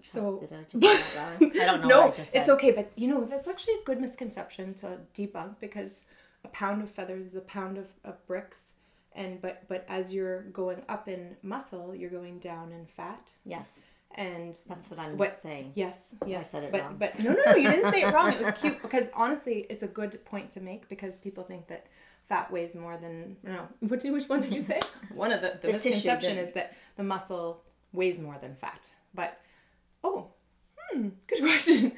So 0.00 0.38
Did 0.38 0.52
I 0.52 0.64
just 0.64 0.84
say 0.84 1.18
that? 1.20 1.62
I 1.62 1.66
don't 1.66 1.82
know 1.82 1.88
no, 1.94 2.00
what 2.06 2.14
I 2.14 2.16
just 2.16 2.32
said. 2.32 2.40
it's 2.40 2.48
okay, 2.48 2.72
but 2.72 2.90
you 2.96 3.06
know 3.06 3.24
that's 3.24 3.46
actually 3.48 3.74
a 3.74 3.84
good 3.84 4.00
misconception 4.00 4.74
to 4.74 4.98
debunk 5.14 5.56
because 5.60 6.00
a 6.44 6.48
pound 6.48 6.82
of 6.82 6.90
feathers 6.90 7.26
is 7.26 7.34
a 7.36 7.42
pound 7.42 7.78
of, 7.78 7.86
of 8.04 8.26
bricks, 8.26 8.72
and 9.14 9.40
but 9.42 9.62
but 9.68 9.84
as 9.88 10.12
you're 10.12 10.42
going 10.44 10.82
up 10.88 11.06
in 11.06 11.36
muscle, 11.42 11.94
you're 11.94 12.10
going 12.10 12.38
down 12.38 12.72
in 12.72 12.86
fat, 12.86 13.32
Yes, 13.44 13.80
and 14.14 14.58
that's 14.68 14.90
what 14.90 14.98
I'm 14.98 15.16
What- 15.16 15.36
saying. 15.40 15.72
Yes, 15.74 16.14
yes. 16.26 16.50
said 16.50 16.64
it 16.64 16.72
but 16.72 16.82
wrong. 16.82 16.96
but 16.98 17.18
no, 17.20 17.32
no, 17.32 17.42
no, 17.46 17.54
you 17.56 17.70
didn't 17.70 17.92
say 17.92 18.02
it 18.02 18.12
wrong. 18.12 18.32
It 18.32 18.38
was 18.38 18.50
cute 18.60 18.80
because 18.82 19.06
honestly, 19.14 19.66
it's 19.70 19.82
a 19.82 19.88
good 19.88 20.24
point 20.24 20.50
to 20.52 20.60
make 20.60 20.88
because 20.88 21.18
people 21.18 21.44
think 21.44 21.66
that 21.68 21.86
fat 22.28 22.50
weighs 22.50 22.74
more 22.74 22.96
than 22.96 23.36
no. 23.42 23.68
Did, 23.86 24.12
which 24.12 24.28
one 24.28 24.40
did 24.42 24.52
you 24.54 24.62
say? 24.62 24.80
One 25.14 25.32
of 25.32 25.40
the 25.40 25.58
the, 25.60 25.66
The 25.68 25.72
misconception 25.74 26.38
is 26.38 26.52
that 26.52 26.74
the 26.96 27.02
muscle 27.02 27.62
weighs 27.92 28.18
more 28.18 28.38
than 28.40 28.54
fat. 28.56 28.88
But 29.14 29.40
oh, 30.04 30.28
hmm, 30.90 31.08
good 31.26 31.40
question. 31.50 31.92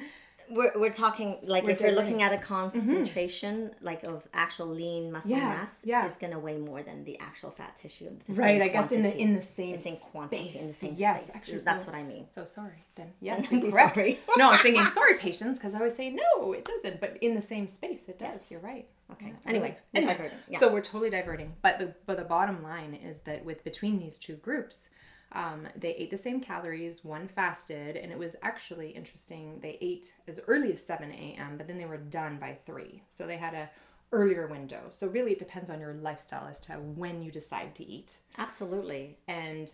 We're, 0.49 0.71
we're 0.75 0.91
talking 0.91 1.37
like 1.43 1.63
We're 1.63 1.71
if 1.71 1.81
you're 1.81 1.91
looking 1.93 2.21
at 2.21 2.33
a 2.33 2.37
concentration 2.37 3.69
mm-hmm. 3.69 3.85
like 3.85 4.03
of 4.03 4.27
actual 4.33 4.67
lean 4.67 5.11
muscle 5.11 5.31
Yeah, 5.31 5.49
mass, 5.49 5.79
yeah. 5.83 6.05
it's 6.05 6.17
gonna 6.17 6.39
weigh 6.39 6.57
more 6.57 6.83
than 6.83 7.03
the 7.03 7.19
actual 7.19 7.51
fat 7.51 7.75
tissue. 7.77 8.09
The 8.27 8.33
Right, 8.33 8.61
I 8.61 8.67
guess 8.67 8.91
in 8.91 9.03
the 9.03 9.15
in 9.17 9.33
the 9.33 9.41
same 9.41 9.71
the 9.71 9.77
same 9.77 9.95
quantity 9.97 10.41
in 10.47 10.47
the 10.47 10.49
space. 10.59 10.75
same 10.75 10.93
yes, 10.97 11.23
space. 11.23 11.35
Actually, 11.35 11.57
that's 11.59 11.85
so- 11.85 11.91
what 11.91 11.97
I 11.99 12.03
mean. 12.03 12.25
So 12.29 12.45
sorry 12.45 12.83
then. 12.95 13.11
Yes, 13.21 13.43
Don't 13.49 13.53
you're 13.61 13.69
be 13.69 13.71
correct. 13.71 13.95
sorry. 13.95 14.19
no, 14.37 14.47
I 14.47 14.51
was 14.51 14.61
thinking 14.61 14.83
sorry 14.85 15.15
patients 15.17 15.59
because 15.59 15.73
I 15.75 15.79
was 15.81 15.95
saying 15.95 16.15
no, 16.17 16.53
it 16.53 16.65
doesn't. 16.65 16.99
But 16.99 17.17
in 17.21 17.35
the 17.35 17.41
same 17.41 17.67
space, 17.67 18.07
it 18.07 18.19
does. 18.19 18.35
Yes. 18.35 18.51
You're 18.51 18.61
right. 18.61 18.87
Okay. 19.11 19.27
Yeah, 19.27 19.33
Anyway, 19.49 19.77
Anyway. 19.93 20.31
Yeah. 20.49 20.59
so 20.59 20.71
we're 20.71 20.81
totally 20.81 21.09
diverting. 21.09 21.53
But 21.61 21.79
the 21.79 21.93
but 22.05 22.17
the 22.17 22.23
bottom 22.23 22.63
line 22.63 22.93
is 22.93 23.19
that 23.19 23.43
with 23.45 23.63
between 23.63 23.99
these 23.99 24.17
two 24.17 24.35
groups, 24.37 24.89
um, 25.33 25.67
they 25.75 25.93
ate 25.95 26.09
the 26.11 26.17
same 26.17 26.39
calories. 26.39 27.03
One 27.03 27.27
fasted, 27.27 27.97
and 27.97 28.11
it 28.11 28.17
was 28.17 28.35
actually 28.43 28.89
interesting. 28.89 29.59
They 29.61 29.77
ate 29.81 30.13
as 30.27 30.39
early 30.47 30.71
as 30.71 30.83
seven 30.83 31.11
a.m., 31.11 31.57
but 31.57 31.67
then 31.67 31.77
they 31.77 31.85
were 31.85 31.97
done 31.97 32.37
by 32.39 32.57
three. 32.65 33.03
So 33.07 33.25
they 33.27 33.37
had 33.37 33.53
a 33.53 33.69
earlier 34.11 34.45
window. 34.45 34.79
So 34.91 35.07
really, 35.07 35.31
it 35.31 35.39
depends 35.39 35.71
on 35.71 35.79
your 35.79 35.95
lifestyle 35.95 36.47
as 36.47 36.59
to 36.61 36.73
when 36.73 37.23
you 37.23 37.31
decide 37.31 37.73
to 37.75 37.83
eat 37.83 38.17
Absolutely. 38.37 39.17
and 39.27 39.73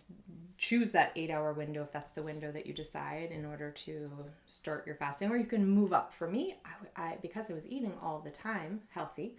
choose 0.56 0.92
that 0.92 1.12
eight 1.14 1.30
hour 1.30 1.52
window 1.52 1.82
if 1.82 1.92
that's 1.92 2.12
the 2.12 2.22
window 2.22 2.50
that 2.52 2.66
you 2.66 2.72
decide 2.72 3.30
in 3.32 3.44
order 3.44 3.70
to 3.70 4.10
start 4.46 4.86
your 4.86 4.94
fasting 4.96 5.30
or 5.30 5.36
you 5.36 5.46
can 5.46 5.66
move 5.66 5.92
up 5.92 6.12
for 6.12 6.30
me 6.30 6.56
i, 6.96 7.02
I- 7.02 7.18
because 7.22 7.50
i 7.50 7.54
was 7.54 7.66
eating 7.68 7.94
all 8.02 8.20
the 8.20 8.30
time 8.30 8.82
healthy 8.90 9.36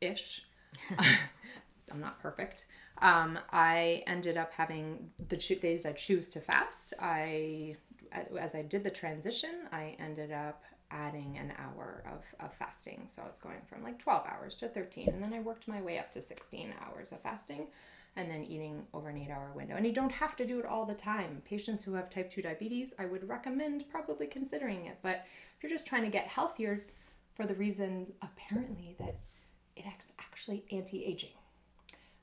ish 0.00 0.46
i'm 0.98 2.00
not 2.00 2.18
perfect 2.18 2.66
um, 3.02 3.38
i 3.52 4.02
ended 4.06 4.36
up 4.36 4.52
having 4.52 5.10
the 5.28 5.36
days 5.36 5.86
i 5.86 5.92
choose 5.92 6.28
to 6.28 6.40
fast 6.40 6.94
i 7.00 7.74
as 8.38 8.54
i 8.54 8.62
did 8.62 8.82
the 8.84 8.90
transition 8.90 9.50
i 9.72 9.96
ended 9.98 10.32
up 10.32 10.64
adding 10.90 11.36
an 11.36 11.52
hour 11.58 12.02
of, 12.10 12.24
of 12.44 12.52
fasting 12.54 13.02
so 13.06 13.22
i 13.22 13.26
was 13.26 13.38
going 13.38 13.60
from 13.68 13.82
like 13.82 13.98
12 13.98 14.26
hours 14.26 14.54
to 14.54 14.68
13 14.68 15.08
and 15.08 15.22
then 15.22 15.34
i 15.34 15.40
worked 15.40 15.68
my 15.68 15.82
way 15.82 15.98
up 15.98 16.10
to 16.10 16.20
16 16.20 16.72
hours 16.82 17.12
of 17.12 17.20
fasting 17.20 17.66
and 18.18 18.28
then 18.28 18.44
eating 18.44 18.84
over 18.92 19.08
an 19.08 19.16
eight 19.16 19.30
hour 19.30 19.52
window. 19.54 19.76
And 19.76 19.86
you 19.86 19.92
don't 19.92 20.12
have 20.12 20.34
to 20.36 20.44
do 20.44 20.58
it 20.58 20.66
all 20.66 20.84
the 20.84 20.94
time. 20.94 21.40
Patients 21.44 21.84
who 21.84 21.94
have 21.94 22.10
type 22.10 22.28
2 22.28 22.42
diabetes, 22.42 22.92
I 22.98 23.06
would 23.06 23.28
recommend 23.28 23.84
probably 23.90 24.26
considering 24.26 24.86
it. 24.86 24.98
But 25.02 25.24
if 25.56 25.62
you're 25.62 25.70
just 25.70 25.86
trying 25.86 26.02
to 26.02 26.10
get 26.10 26.26
healthier 26.26 26.84
for 27.34 27.46
the 27.46 27.54
reason 27.54 28.12
apparently 28.20 28.96
that 28.98 29.20
it 29.76 29.84
acts 29.86 30.08
actually 30.18 30.64
anti 30.72 31.04
aging. 31.04 31.30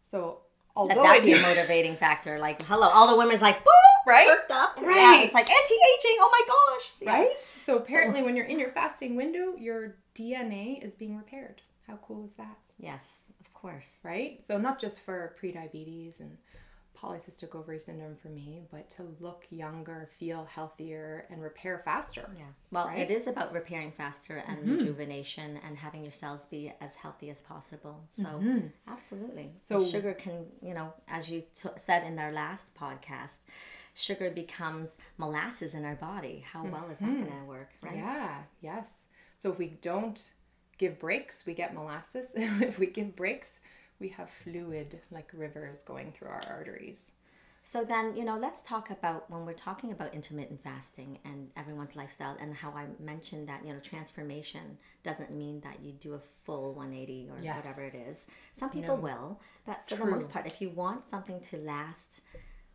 So, 0.01 0.41
although 0.75 0.95
that 0.95 1.05
I 1.05 1.19
be 1.19 1.33
a 1.33 1.41
motivating 1.41 1.95
factor. 1.95 2.37
Like, 2.39 2.61
hello, 2.63 2.87
all 2.87 3.07
the 3.09 3.17
women's 3.17 3.41
like, 3.41 3.59
boop, 3.59 4.07
Right? 4.07 4.27
perked 4.27 4.51
up. 4.51 4.77
Yeah, 4.81 4.87
Right. 4.87 5.25
it's 5.25 5.33
like 5.33 5.49
anti-aging. 5.49 6.17
Oh 6.19 6.29
my 6.31 6.41
gosh. 6.47 6.91
Yeah. 7.01 7.11
right? 7.13 7.43
So, 7.43 7.77
apparently, 7.77 8.21
when 8.23 8.35
you're 8.35 8.45
in 8.45 8.59
your 8.59 8.71
fasting 8.71 9.15
window, 9.15 9.55
your 9.57 9.95
DNA 10.15 10.83
is 10.83 10.93
being 10.93 11.17
repaired. 11.17 11.61
How 11.87 11.97
cool 11.97 12.25
is 12.25 12.33
that? 12.37 12.57
Yes, 12.77 13.31
of 13.39 13.53
course. 13.53 14.01
right? 14.03 14.43
So 14.43 14.57
not 14.57 14.79
just 14.79 14.99
for 14.99 15.35
prediabetes 15.41 16.19
and 16.19 16.37
polycystic 16.95 17.55
ovary 17.55 17.79
syndrome 17.79 18.15
for 18.15 18.29
me, 18.29 18.61
but 18.71 18.89
to 18.91 19.03
look 19.19 19.45
younger, 19.49 20.09
feel 20.19 20.45
healthier, 20.45 21.25
and 21.29 21.41
repair 21.41 21.81
faster. 21.85 22.29
Yeah. 22.37 22.45
Well, 22.71 22.87
Right? 22.87 22.99
it 22.99 23.11
is 23.11 23.27
about 23.27 23.53
repairing 23.53 23.91
faster 23.91 24.43
and 24.47 24.59
mm-hmm. 24.59 24.77
rejuvenation 24.77 25.59
and 25.65 25.77
having 25.77 26.03
your 26.03 26.11
cells 26.11 26.45
be 26.45 26.71
as 26.81 26.95
healthy 26.95 27.29
as 27.29 27.41
possible. 27.41 28.03
So, 28.09 28.23
mm-hmm. 28.23 28.67
absolutely. 28.87 29.51
So, 29.59 29.79
So- 29.79 29.87
sugar 29.87 30.13
can, 30.13 30.45
you 30.61 30.73
know, 30.73 30.93
as 31.07 31.29
you 31.29 31.43
t- 31.53 31.69
said 31.75 32.05
in 32.05 32.17
our 32.19 32.31
last 32.31 32.75
podcast, 32.75 33.39
sugar 33.93 34.29
becomes 34.29 34.97
molasses 35.17 35.73
in 35.73 35.85
our 35.85 35.95
body. 35.95 36.45
How 36.51 36.63
mm-hmm. 36.63 36.71
well 36.71 36.89
is 36.91 36.99
that 36.99 37.05
going 37.05 37.27
to 37.27 37.45
work, 37.47 37.71
right? 37.81 37.95
Yeah, 37.95 38.43
yes. 38.61 39.05
So 39.37 39.51
if 39.51 39.57
we 39.57 39.67
don't 39.67 40.21
give 40.77 40.99
breaks, 40.99 41.45
we 41.45 41.53
get 41.53 41.73
molasses. 41.73 42.27
if 42.35 42.77
we 42.79 42.87
give 42.87 43.15
breaks, 43.15 43.59
we 43.99 44.09
have 44.09 44.29
fluid 44.29 44.99
like 45.11 45.31
rivers 45.33 45.83
going 45.83 46.11
through 46.11 46.29
our 46.29 46.41
arteries. 46.49 47.11
So 47.67 47.83
then, 47.83 48.15
you 48.15 48.25
know, 48.25 48.37
let's 48.37 48.61
talk 48.61 48.91
about 48.91 49.27
when 49.31 49.43
we're 49.43 49.53
talking 49.53 49.91
about 49.91 50.13
intermittent 50.13 50.61
fasting 50.61 51.17
and 51.25 51.49
everyone's 51.57 51.95
lifestyle 51.95 52.37
and 52.39 52.53
how 52.53 52.69
I 52.69 52.85
mentioned 52.99 53.49
that, 53.49 53.65
you 53.65 53.73
know, 53.73 53.79
transformation 53.79 54.77
doesn't 55.01 55.31
mean 55.31 55.61
that 55.61 55.79
you 55.81 55.93
do 55.93 56.13
a 56.13 56.19
full 56.19 56.75
180 56.75 57.27
or 57.31 57.39
Yes. 57.41 57.55
whatever 57.55 57.83
it 57.83 57.95
is. 57.95 58.27
Some 58.53 58.69
people 58.69 58.97
will, 58.97 59.41
but 59.65 59.81
for 59.89 59.95
the 59.95 60.05
most 60.05 60.31
part, 60.31 60.45
if 60.45 60.61
you 60.61 60.69
want 60.69 61.07
something 61.07 61.41
to 61.41 61.57
last 61.57 62.21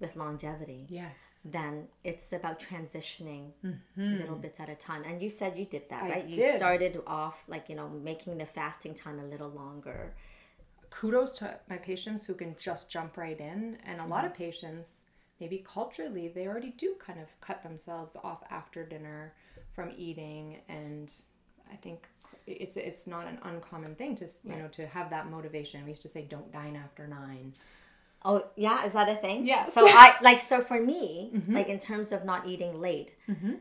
with 0.00 0.16
longevity, 0.16 0.86
Yes. 0.88 1.34
then 1.44 1.86
it's 2.02 2.32
about 2.32 2.58
transitioning 2.58 3.52
mm-hmm. 3.64 4.16
little 4.18 4.34
bits 4.34 4.58
at 4.58 4.68
a 4.68 4.74
time. 4.74 5.04
And 5.04 5.22
you 5.22 5.30
said 5.30 5.56
you 5.56 5.66
did 5.66 5.88
that, 5.90 6.02
I 6.02 6.08
right? 6.08 6.26
You 6.26 6.56
started 6.56 7.00
off 7.06 7.44
like, 7.46 7.68
you 7.68 7.76
know, 7.76 7.88
making 7.88 8.38
the 8.38 8.46
fasting 8.46 8.94
time 8.94 9.20
a 9.20 9.24
little 9.24 9.50
longer. 9.50 10.16
Kudos 10.90 11.32
to 11.38 11.58
my 11.68 11.76
patients 11.76 12.26
who 12.26 12.34
can 12.34 12.56
just 12.58 12.90
jump 12.90 13.16
right 13.16 13.38
in. 13.38 13.78
And 13.86 14.00
a 14.00 14.06
lot 14.06 14.24
of 14.24 14.32
mm-hmm. 14.32 14.42
patients 14.42 14.92
maybe 15.40 15.64
culturally 15.66 16.28
they 16.28 16.46
already 16.46 16.74
do 16.76 16.94
kind 17.04 17.18
of 17.18 17.28
cut 17.40 17.62
themselves 17.62 18.16
off 18.22 18.42
after 18.50 18.84
dinner 18.84 19.32
from 19.72 19.90
eating. 19.96 20.58
And 20.68 21.12
i 21.72 21.76
think 21.76 22.08
it's 22.46 22.76
it's 22.76 23.06
not 23.06 23.26
an 23.26 23.38
uncommon 23.44 23.94
thing 23.94 24.16
to 24.16 24.28
you 24.44 24.56
know 24.56 24.68
to 24.68 24.86
have 24.86 25.10
that 25.10 25.30
motivation. 25.30 25.82
We 25.84 25.90
used 25.90 26.02
to 26.02 26.08
say 26.08 26.22
don't 26.22 26.50
dine 26.52 26.76
after 26.76 27.06
nine. 27.06 27.54
Oh 28.24 28.42
yeah, 28.56 28.84
is 28.84 28.92
that 28.94 29.08
a 29.08 29.16
thing? 29.16 29.46
Yeah. 29.46 29.66
So 29.66 29.86
I 29.86 30.16
like 30.22 30.38
so 30.38 30.60
for 30.60 30.80
me, 30.80 31.30
mm-hmm. 31.34 31.54
like 31.54 31.68
in 31.68 31.78
terms 31.78 32.12
of 32.12 32.24
not 32.24 32.46
eating 32.46 32.80
late, 32.80 33.12
mm-hmm. 33.28 33.54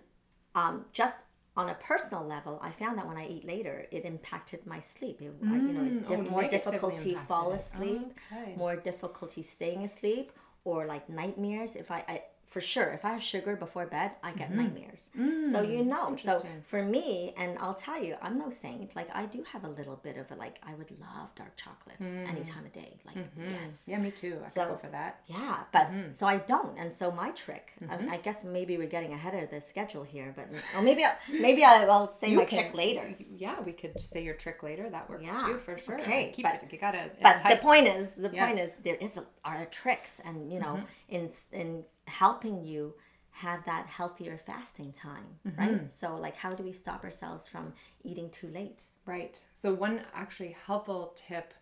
um, 0.55 0.86
just 0.91 1.25
on 1.60 1.68
a 1.70 1.78
personal 1.92 2.24
level, 2.36 2.56
I 2.70 2.72
found 2.82 2.94
that 2.98 3.08
when 3.10 3.18
I 3.24 3.25
eat 3.36 3.44
later, 3.54 3.75
it 3.92 4.04
impacted 4.13 4.62
my 4.74 4.80
sleep. 4.94 5.18
It, 5.22 5.34
I- 5.54 5.56
you 5.68 5.74
know, 5.78 5.88
oh, 6.08 6.10
diff- 6.16 6.30
more 6.36 6.46
difficulty 6.58 7.13
fall 7.32 7.51
asleep, 7.60 8.08
Okay. 8.32 8.50
more 8.63 8.75
difficulty 8.89 9.42
staying 9.56 9.82
asleep, 9.89 10.28
or 10.70 10.78
like 10.94 11.04
nightmares. 11.22 11.72
If 11.84 11.88
I, 11.98 12.00
I 12.13 12.16
for 12.50 12.62
sure, 12.62 12.89
if 12.89 13.06
I 13.06 13.12
have 13.12 13.22
sugar 13.22 13.56
before 13.56 13.86
bed, 13.86 14.12
I 14.24 14.32
get 14.32 14.50
mm-hmm. 14.50 14.62
nightmares. 14.62 15.12
so 15.51 15.62
you 15.62 15.84
mm, 15.84 15.86
know, 15.86 16.15
so 16.15 16.41
for 16.65 16.84
me, 16.84 17.32
and 17.38 17.60
I'll 17.60 17.75
tell 17.75 18.03
you, 18.03 18.15
I'm 18.24 18.39
no 18.39 18.50
saint. 18.50 18.96
Like 18.96 19.08
I 19.13 19.27
do 19.27 19.44
have 19.53 19.65
a 19.65 19.70
little 19.70 19.98
bit 19.98 20.18
of 20.18 20.32
a 20.32 20.36
like. 20.36 20.58
I 20.63 20.74
would 20.74 20.89
love 21.00 21.36
dark 21.36 21.56
chocolate 21.58 22.00
mm. 22.01 22.27
any 22.27 22.41
time 22.41 22.65
of 22.65 22.74
day. 22.74 22.98
Like 23.06 23.18
mm-hmm. 23.18 23.51
yes. 23.51 23.86
yeah 23.88 24.00
me 24.00 24.10
too 24.10 24.39
i 24.44 24.50
So- 24.50 24.65
could 24.65 24.72
go 24.72 24.77
for 24.77 24.88
that 24.88 25.22
Yeah, 25.27 25.58
but 25.72 25.91
mm-hmm. 25.91 26.12
so 26.12 26.25
I 26.25 26.38
don't, 26.38 26.75
and 26.79 26.91
so 26.91 27.12
my 27.12 27.29
trick. 27.32 27.74
I, 27.88 27.98
mean, 27.98 28.10
I 28.10 28.18
guess 28.18 28.44
maybe 28.44 28.77
we're 28.79 28.88
getting 28.98 29.13
ahead 29.13 29.36
of 29.36 29.51
the 29.51 29.62
schedule 29.62 30.03
here, 30.03 30.34
but 30.36 30.48
or 30.75 30.82
maybe 30.82 31.03
I, 31.06 31.13
maybe 31.39 31.63
I, 31.63 31.86
will 31.86 32.12
say 32.12 32.36
my 32.36 32.46
trick 32.46 32.74
later. 32.74 33.13
yeah 33.38 33.62
we 33.62 33.74
could 33.74 34.00
say 34.01 34.24
your 34.24 34.34
trick 34.34 34.63
later 34.63 34.89
that 34.89 35.08
works 35.08 35.25
Yeah, 35.27 35.44
too 35.46 35.60
for 35.60 35.77
sure 35.77 36.00
okay, 36.00 36.32
keep 36.36 36.46
but- 36.46 36.63
it 36.63 36.74
you 36.74 36.79
gotta 36.79 37.12
But 37.22 37.44
the 37.48 37.58
point 37.58 37.86
is, 37.88 38.15
the 38.15 38.29
point 38.29 38.36
Yes. 38.39 38.50
Mm-hmm. 38.50 38.58
is, 38.60 38.74
there 38.88 38.96
is 38.96 39.18
a, 39.18 39.25
are 39.46 39.65
tricks, 39.68 40.20
and 40.25 40.51
you 40.51 40.60
know, 40.60 40.82
in 41.10 41.29
in 41.51 41.84
helping 42.10 42.63
you 42.63 42.96
have 43.32 43.63
that 43.66 43.88
healthier 43.88 44.38
fasting 44.38 44.92
time, 44.92 45.39
Mm-hmm. 45.48 45.62
right? 45.62 45.89
So, 45.89 46.16
like, 46.18 46.36
how 46.36 46.54
do 46.54 46.63
we 46.63 46.74
stop 46.74 47.04
ourselves 47.04 47.48
from 47.48 47.74
eating 48.04 48.30
too 48.32 48.48
late? 48.50 48.84
Right. 49.06 49.42
So 49.56 49.74
one 49.74 50.01
actually 50.13 50.56
helpful 50.66 51.13
tip 51.16 51.54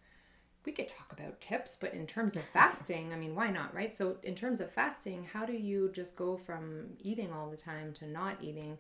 we 0.66 0.74
could 0.74 0.90
talk 0.90 1.14
about 1.14 1.40
tips, 1.40 1.78
but 1.80 1.94
in 1.94 2.06
terms 2.06 2.36
of 2.36 2.44
fasting, 2.44 3.14
I 3.14 3.16
mean, 3.16 3.36
why 3.36 3.50
not, 3.52 3.74
right? 3.74 3.96
So 3.96 4.18
in 4.24 4.36
terms 4.36 4.60
of 4.60 4.72
fasting, 4.72 5.26
how 5.32 5.46
do 5.46 5.54
you 5.54 5.90
just 5.94 6.18
go 6.18 6.36
from 6.36 6.88
eating 7.00 7.32
all 7.32 7.50
the 7.50 7.58
time 7.58 7.94
to 7.94 8.08
not 8.08 8.38
eating? 8.42 8.78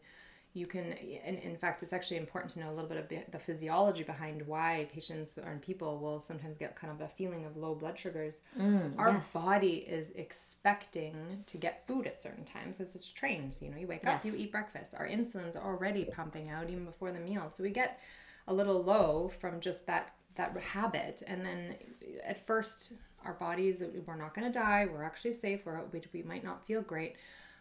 You 0.58 0.66
can, 0.66 0.94
and 1.26 1.38
in 1.38 1.56
fact, 1.56 1.84
it's 1.84 1.94
actually 1.94 2.18
important 2.18 2.52
to 2.54 2.60
know 2.60 2.70
a 2.72 2.76
little 2.78 2.90
bit 2.90 2.98
of 2.98 3.32
the- 3.32 3.38
physiology 3.40 4.04
behind 4.04 4.42
why 4.48 4.88
patients 4.92 5.38
or 5.38 5.60
people 5.62 6.00
will 6.00 6.20
sometimes 6.20 6.58
get 6.58 6.76
kind 6.76 6.92
of 6.92 7.00
a 7.02 7.08
feeling 7.08 7.46
of 7.46 7.56
low 7.56 7.76
blood 7.76 7.98
sugars. 7.98 8.40
Mm, 8.60 8.98
our 8.98 9.12
yes. 9.12 9.32
body 9.34 9.76
is 9.88 10.10
expecting 10.12 11.44
to 11.46 11.58
get 11.58 11.86
food 11.88 12.08
at 12.08 12.22
certain 12.22 12.44
times 12.44 12.82
as 12.82 12.96
it's 12.96 13.12
trained. 13.12 13.56
You 13.62 13.70
know, 13.70 13.78
you 13.78 13.88
wake 13.88 14.02
Yes. 14.04 14.26
up, 14.26 14.32
you 14.32 14.38
eat 14.38 14.52
breakfast. 14.52 14.96
Our 14.98 15.06
insulin's 15.08 15.56
already 15.56 16.06
pumping 16.06 16.50
out 16.50 16.70
even 16.70 16.86
before 16.86 17.12
the 17.12 17.20
meal. 17.20 17.50
So 17.50 17.64
we 17.64 17.70
get 17.70 18.00
a 18.48 18.54
little 18.54 18.82
low 18.84 19.30
from 19.40 19.60
just 19.60 19.86
that 19.88 20.14
that 20.36 20.56
habit 20.58 21.24
and 21.28 21.44
then 21.44 21.76
at 22.24 22.46
first 22.46 22.94
our 23.26 23.34
bodies 23.34 23.84
we're 24.06 24.16
not 24.16 24.36
going 24.36 24.46
to 24.46 24.54
die 24.54 24.86
we're 24.86 25.04
actually 25.04 25.32
safe 25.32 25.66
we're, 25.66 25.82
we, 25.92 26.00
we 26.14 26.22
might 26.22 26.44
not 26.44 26.66
feel 26.68 26.82
great 26.84 27.16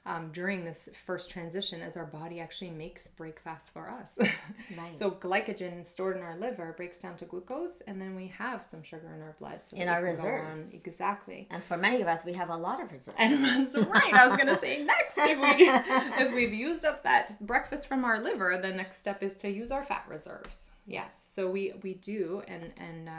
um, 0.07 0.31
during 0.33 0.65
this 0.65 0.89
first 1.05 1.31
transition 1.31 1.83
as 1.83 1.97
our 1.97 2.07
body 2.07 2.41
actually 2.41 2.71
makes 2.71 3.09
break 3.09 3.39
fast 3.41 3.71
for 3.71 3.91
us 3.91 4.17
Right. 4.79 4.97
so 4.97 5.11
glycogen 5.11 5.87
stored 5.87 6.17
in 6.17 6.23
our 6.23 6.37
liver 6.39 6.73
breaks 6.77 6.99
down 6.99 7.17
to 7.17 7.25
glucose 7.25 7.83
and 7.87 8.01
then 8.01 8.15
we 8.17 8.29
have 8.29 8.65
some 8.65 8.83
sugar 8.83 9.13
in 9.15 9.21
our 9.21 9.35
blood 9.39 9.61
so 9.65 9.77
In 9.77 9.89
our 9.89 10.01
we 10.03 10.13
can 10.13 10.23
go 10.23 10.29
reserves. 10.29 10.73
exactly 10.73 11.49
And 11.51 11.63
for 11.63 11.77
many 11.77 12.01
of 12.03 12.09
us, 12.09 12.25
we 12.25 12.33
have 12.35 12.51
a 12.51 12.57
lot 12.57 12.81
of 12.83 12.91
reserves. 12.93 13.17
and 13.19 13.45
that's 13.45 13.77
right. 13.95 14.15
I 14.15 14.27
was 14.27 14.37
gonna 14.37 14.59
say 14.59 14.83
next, 14.85 15.19
if 15.19 15.39
we 15.39 15.69
if 16.25 16.35
we've 16.35 16.55
used 16.55 16.85
up 16.85 17.03
that 17.03 17.37
breakfast 17.41 17.87
from 17.89 18.05
our 18.05 18.21
liver, 18.21 18.59
the 18.63 18.73
next 18.73 18.99
step 18.99 19.23
is 19.23 19.35
to 19.43 19.51
use 19.51 19.71
our 19.71 19.83
fat 19.85 20.05
reserves. 20.09 20.71
Yes, 20.87 21.13
so 21.35 21.51
we 21.51 21.73
we 21.83 21.95
do, 21.95 22.43
and 22.47 22.73
and 22.79 23.09
uh, 23.09 23.13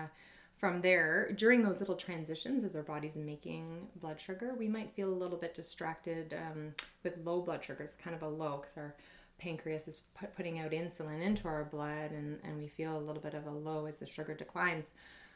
from 0.60 0.82
there, 0.82 1.32
during 1.34 1.62
those 1.62 1.80
little 1.80 1.96
transitions, 1.96 2.64
as 2.64 2.76
our 2.76 2.82
body's 2.82 3.16
making 3.16 3.88
blood 3.98 4.20
sugar, 4.20 4.56
we 4.58 4.68
might 4.68 4.92
feel 4.96 5.10
a 5.10 5.14
little 5.14 5.38
bit 5.38 5.54
distracted 5.54 6.34
um, 6.34 6.74
with 7.04 7.18
low 7.24 7.42
blood 7.42 7.64
sugars, 7.64 7.94
kind 8.04 8.16
of 8.16 8.24
a 8.24 8.28
low, 8.28 8.58
because 8.58 8.78
our 8.78 8.96
pancreas 9.38 9.88
is 9.88 10.02
put, 10.16 10.36
putting 10.36 10.60
out 10.60 10.72
insulin 10.72 11.22
into 11.22 11.48
our 11.48 11.66
blood 11.66 12.12
and, 12.12 12.40
and 12.44 12.58
we 12.58 12.68
feel 12.68 12.98
a 12.98 13.00
little 13.00 13.22
bit 13.22 13.36
of 13.36 13.46
a 13.46 13.52
low 13.52 13.86
as 13.86 14.00
the 14.00 14.08
sugar 14.08 14.34
declines 14.34 14.88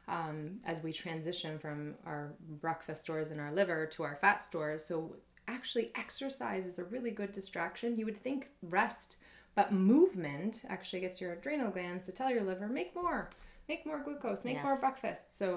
um, 0.07 0.59
as 0.65 0.81
we 0.81 0.91
transition 0.91 1.59
from 1.59 1.93
our 2.05 2.33
breakfast 2.59 3.01
stores 3.01 3.31
in 3.31 3.39
our 3.39 3.51
liver 3.51 3.85
to 3.85 4.03
our 4.03 4.17
fat 4.21 4.41
stores. 4.43 4.83
So, 4.83 5.15
actually, 5.47 5.91
exercise 5.95 6.65
is 6.65 6.79
a 6.79 6.83
really 6.85 7.11
good 7.11 7.31
distraction. 7.31 7.97
You 7.97 8.05
would 8.05 8.21
think 8.21 8.49
rest, 8.63 9.17
but 9.55 9.71
movement 9.71 10.61
actually 10.67 11.01
gets 11.01 11.21
your 11.21 11.33
adrenal 11.33 11.71
glands 11.71 12.05
to 12.07 12.11
tell 12.11 12.29
your 12.29 12.43
liver, 12.43 12.67
make 12.67 12.95
more, 12.95 13.29
make 13.71 13.85
more 13.85 13.99
glucose, 14.07 14.43
make 14.43 14.61
more 14.67 14.77
breakfast. 14.85 15.23
So, 15.41 15.47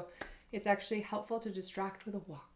it's 0.57 0.69
actually 0.75 1.01
helpful 1.13 1.39
to 1.41 1.51
distract 1.61 2.01
with 2.07 2.15
a 2.15 2.23
walk, 2.33 2.55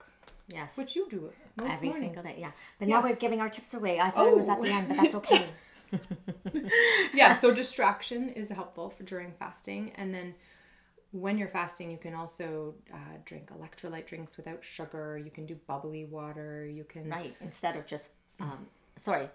Yes. 0.58 0.76
which 0.78 0.94
you 0.96 1.04
do 1.10 1.20
most 1.60 1.72
Every 1.74 1.88
mornings. 1.88 2.04
single 2.14 2.22
day. 2.22 2.36
Yeah. 2.44 2.52
But 2.78 2.86
now 2.88 3.02
we're 3.02 3.16
giving 3.26 3.40
our 3.40 3.48
tips 3.56 3.74
away. 3.74 3.94
I 4.06 4.10
thought 4.12 4.28
it 4.28 4.36
was 4.42 4.48
at 4.48 4.58
Oh. 4.58 4.62
the 4.64 4.70
end, 4.78 4.86
but 4.88 4.96
that's 5.00 5.16
okay. 5.20 5.44
yeah, 7.20 7.32
so 7.42 7.46
distraction 7.52 8.28
is 8.30 8.48
helpful 8.60 8.90
for 8.90 9.02
during 9.12 9.32
fasting, 9.32 9.90
and 9.96 10.14
then 10.14 10.28
when 11.10 11.38
you're 11.38 11.48
fasting, 11.60 11.90
you 11.90 11.96
can 12.06 12.14
also 12.14 12.74
uh, 12.92 13.16
drink 13.24 13.50
electrolyte 13.58 14.06
drinks 14.06 14.36
without 14.36 14.62
sugar. 14.62 15.18
You 15.26 15.30
can 15.30 15.44
do 15.46 15.56
bubbly 15.66 16.04
water. 16.04 16.66
You 16.78 16.84
can 16.84 17.08
right. 17.08 17.34
Instead 17.40 17.74
of 17.76 17.86
just, 17.86 18.06
um, 18.40 18.66
sorry, 18.96 19.26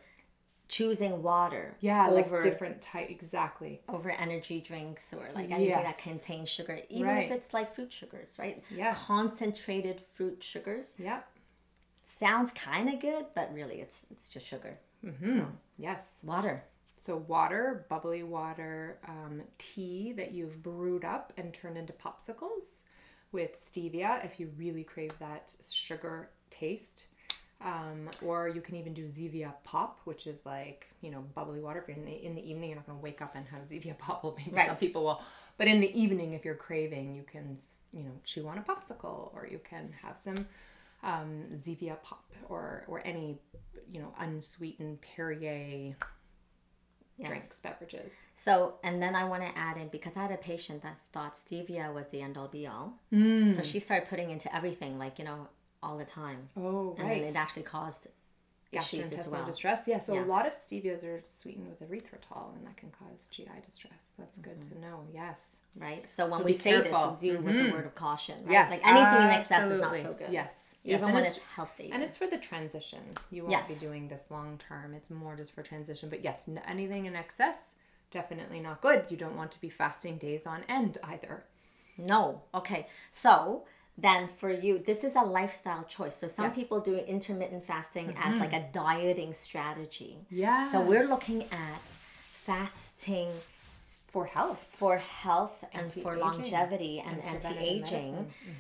choosing 0.68 1.22
water 1.22 1.76
yeah, 1.82 2.10
over, 2.10 2.36
like 2.36 2.44
different 2.44 2.82
type 2.82 3.10
exactly. 3.10 3.82
over 3.90 4.10
energy 4.10 4.62
drinks 4.62 5.14
or 5.14 5.30
like 5.36 5.52
anything 5.52 5.84
that 5.84 5.98
contains 5.98 6.50
sugar, 6.50 6.80
even 6.90 7.08
Right. 7.08 7.26
if 7.26 7.32
it's 7.32 7.54
like 7.54 7.72
fruit 7.74 7.92
sugars, 7.94 8.38
right? 8.40 8.64
Yes. 8.72 8.98
Concentrated 9.06 10.00
fruit 10.00 10.42
sugars 10.44 10.96
Yeah. 10.98 11.22
sounds 12.02 12.52
kind 12.52 12.90
of 12.90 13.00
good, 13.00 13.26
but 13.36 13.54
really 13.54 13.82
it's 13.82 14.00
it's 14.12 14.30
just 14.30 14.46
sugar. 14.48 14.80
Yes. 15.78 16.22
Water. 16.24 16.64
So 16.96 17.18
water, 17.18 17.86
bubbly 17.90 18.24
water, 18.24 18.98
um, 19.08 19.42
tea 19.58 20.14
that 20.14 20.32
you've 20.32 20.64
brewed 20.64 21.04
up 21.04 21.34
and 21.38 21.54
turned 21.54 21.78
into 21.78 21.92
popsicles 21.94 22.84
with 23.34 23.60
stevia 23.60 24.24
if 24.24 24.40
you 24.40 24.50
really 24.58 24.84
crave 24.84 25.12
that 25.20 25.54
sugar 25.70 26.30
taste. 26.50 27.08
Um, 27.64 28.10
or 28.26 28.50
you 28.50 28.60
can 28.60 28.76
even 28.76 28.94
do 28.94 29.06
Zevia 29.06 29.54
pop, 29.64 30.02
which 30.04 30.28
is 30.28 30.40
like 30.46 30.88
you 31.02 31.12
know 31.12 31.24
bubbly 31.34 31.60
water. 31.62 31.80
If 31.80 31.88
you're 31.88 31.98
in 31.98 32.06
the 32.06 32.26
in 32.26 32.36
the 32.36 32.50
evening, 32.50 32.70
you're 32.70 32.76
not 32.78 32.86
going 32.86 32.98
to 32.98 33.04
wake 33.04 33.22
up 33.22 33.36
and 33.36 33.46
have 33.48 33.62
Zevia 33.62 33.98
pop. 33.98 34.24
Well, 34.24 34.36
maybe 34.38 34.68
some 34.68 34.76
people 34.76 35.04
will, 35.04 35.22
but 35.58 35.68
in 35.68 35.80
the 35.80 36.00
evening, 36.00 36.34
if 36.34 36.44
you're 36.44 36.56
craving, 36.56 37.16
you 37.16 37.24
can 37.24 37.58
you 37.94 38.04
know 38.04 38.12
chew 38.24 38.48
on 38.48 38.58
a 38.58 38.62
popsicle, 38.62 39.34
or 39.34 39.48
you 39.50 39.60
can 39.64 39.94
have 40.02 40.20
some 40.20 40.46
um, 41.04 41.46
Zevia 41.56 42.02
pop, 42.04 42.24
or 42.50 42.84
or 42.88 43.02
any 43.06 43.38
you 43.92 44.02
know 44.02 44.14
unsweetened 44.20 45.00
Perrier 45.02 45.96
Yes. 47.18 47.28
drinks, 47.30 47.60
beverages. 47.60 48.14
So, 48.34 48.76
and 48.84 49.02
then 49.02 49.16
I 49.16 49.26
want 49.26 49.44
to 49.44 49.58
add 49.58 49.78
in 49.78 49.88
because 49.90 50.18
I 50.18 50.24
had 50.24 50.32
a 50.32 50.38
patient 50.38 50.82
that 50.82 50.98
thought 51.12 51.34
stevia 51.34 51.94
was 51.94 52.08
the 52.08 52.22
end 52.22 52.38
all 52.38 52.48
be 52.48 52.66
all. 52.66 52.94
Mm. 53.14 53.54
So 53.54 53.62
she 53.62 53.78
started 53.80 54.10
putting 54.10 54.32
into 54.32 54.54
everything, 54.54 54.98
like, 54.98 55.20
you 55.20 55.26
know, 55.26 55.48
all 55.84 55.98
the 55.98 56.06
time. 56.06 56.50
Oh, 56.58 56.96
And 56.98 57.08
right. 57.08 57.20
then 57.20 57.30
it 57.30 57.36
actually 57.36 57.64
caused 57.64 58.08
issues 58.72 59.12
as 59.12 59.32
well. 59.32 59.46
distress. 59.46 59.88
Yeah, 59.88 60.00
so 60.00 60.16
Yeah. 60.16 60.24
a 60.24 60.26
lot 60.26 60.48
of 60.48 60.54
stevias 60.54 61.04
are 61.04 61.22
sweetened 61.24 61.68
with 61.70 61.80
erythritol, 61.88 62.56
and 62.56 62.66
that 62.66 62.76
can 62.76 62.90
cause 62.90 63.28
GI 63.28 63.60
distress. 63.64 64.14
That's 64.18 64.40
good 64.40 64.60
Mm-hmm. 64.60 64.74
to 64.74 64.80
know. 64.82 65.06
Yes. 65.14 65.60
Right? 65.78 66.10
So 66.10 66.26
when 66.26 66.40
So 66.40 66.46
we 66.46 66.54
say 66.54 66.72
careful. 66.72 66.92
Mm-hmm. 66.92 67.14
this, 67.14 67.22
we 67.22 67.30
do 67.30 67.38
with 67.44 67.66
the 67.68 67.72
word 67.72 67.86
of 67.86 67.94
caution, 67.94 68.44
right? 68.46 68.52
Yes. 68.54 68.72
Like 68.72 68.82
anything 68.84 69.28
in 69.28 69.34
excess 69.36 69.66
is 69.70 69.80
not 69.80 69.96
so 69.98 70.14
good. 70.14 70.32
Yes. 70.32 70.74
yes. 70.84 70.96
Even 70.98 71.04
and 71.06 71.14
when 71.14 71.24
it's, 71.24 71.38
it's 71.38 71.46
healthy. 71.46 71.92
and 71.92 72.02
it's 72.02 72.18
for 72.18 72.26
the 72.26 72.38
transition. 72.40 73.04
You 73.30 73.44
won't 73.44 73.52
Yes. 73.52 73.68
be 73.72 73.76
doing 73.76 74.08
this 74.08 74.32
long 74.32 74.58
term. 74.58 74.96
It's 74.96 75.12
more 75.12 75.36
just 75.36 75.52
for 75.52 75.62
transition. 75.62 76.10
But 76.10 76.24
yes, 76.24 76.50
anything 76.66 77.06
in 77.06 77.16
excess, 77.16 77.76
definitely 78.10 78.60
not 78.60 78.82
good. 78.82 79.06
You 79.12 79.18
don't 79.18 79.36
want 79.38 79.52
to 79.52 79.62
be 79.62 79.70
fasting 79.70 80.18
days 80.18 80.48
on 80.48 80.64
end 80.68 80.98
either. 81.04 81.44
No. 82.00 82.42
Okay. 82.56 82.88
So 83.12 83.66
then 83.98 84.28
for 84.28 84.50
you, 84.52 84.80
this 84.80 85.04
is 85.04 85.16
a 85.16 85.22
lifestyle 85.22 85.84
choice. 85.84 86.16
So 86.16 86.28
some 86.28 86.46
Yes. 86.46 86.52
Mm-hmm. 86.52 86.62
people 86.62 86.80
do 86.82 86.96
intermittent 86.98 87.64
fasting 87.66 88.16
as 88.18 88.36
like 88.38 88.54
a 88.54 88.68
dieting 88.72 89.34
strategy. 89.34 90.18
Yeah. 90.30 90.66
So 90.66 90.82
we're 90.82 91.08
looking 91.08 91.44
at 91.52 91.98
fasting 92.48 93.30
for 94.12 94.26
health. 94.26 94.70
for 94.78 94.98
health 94.98 95.64
and 95.74 95.92
for 95.92 96.18
longevity 96.18 97.00
and, 97.06 97.20
and 97.22 97.44
anti-aging. 97.44 98.14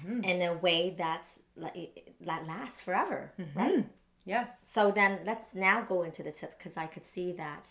Mm-hmm. 0.07 0.23
in 0.23 0.41
a 0.41 0.53
way 0.55 0.95
that's 0.97 1.41
like 1.55 2.15
that 2.21 2.47
lasts 2.47 2.81
forever, 2.81 3.31
Mm-hmm. 3.39 3.59
right? 3.59 3.85
Yes. 4.25 4.57
So 4.63 4.91
then 4.91 5.19
let's 5.25 5.53
now 5.53 5.81
go 5.81 6.03
into 6.03 6.23
the 6.23 6.31
tip 6.31 6.57
because 6.57 6.77
I 6.77 6.85
could 6.85 7.05
see 7.05 7.33
that 7.33 7.67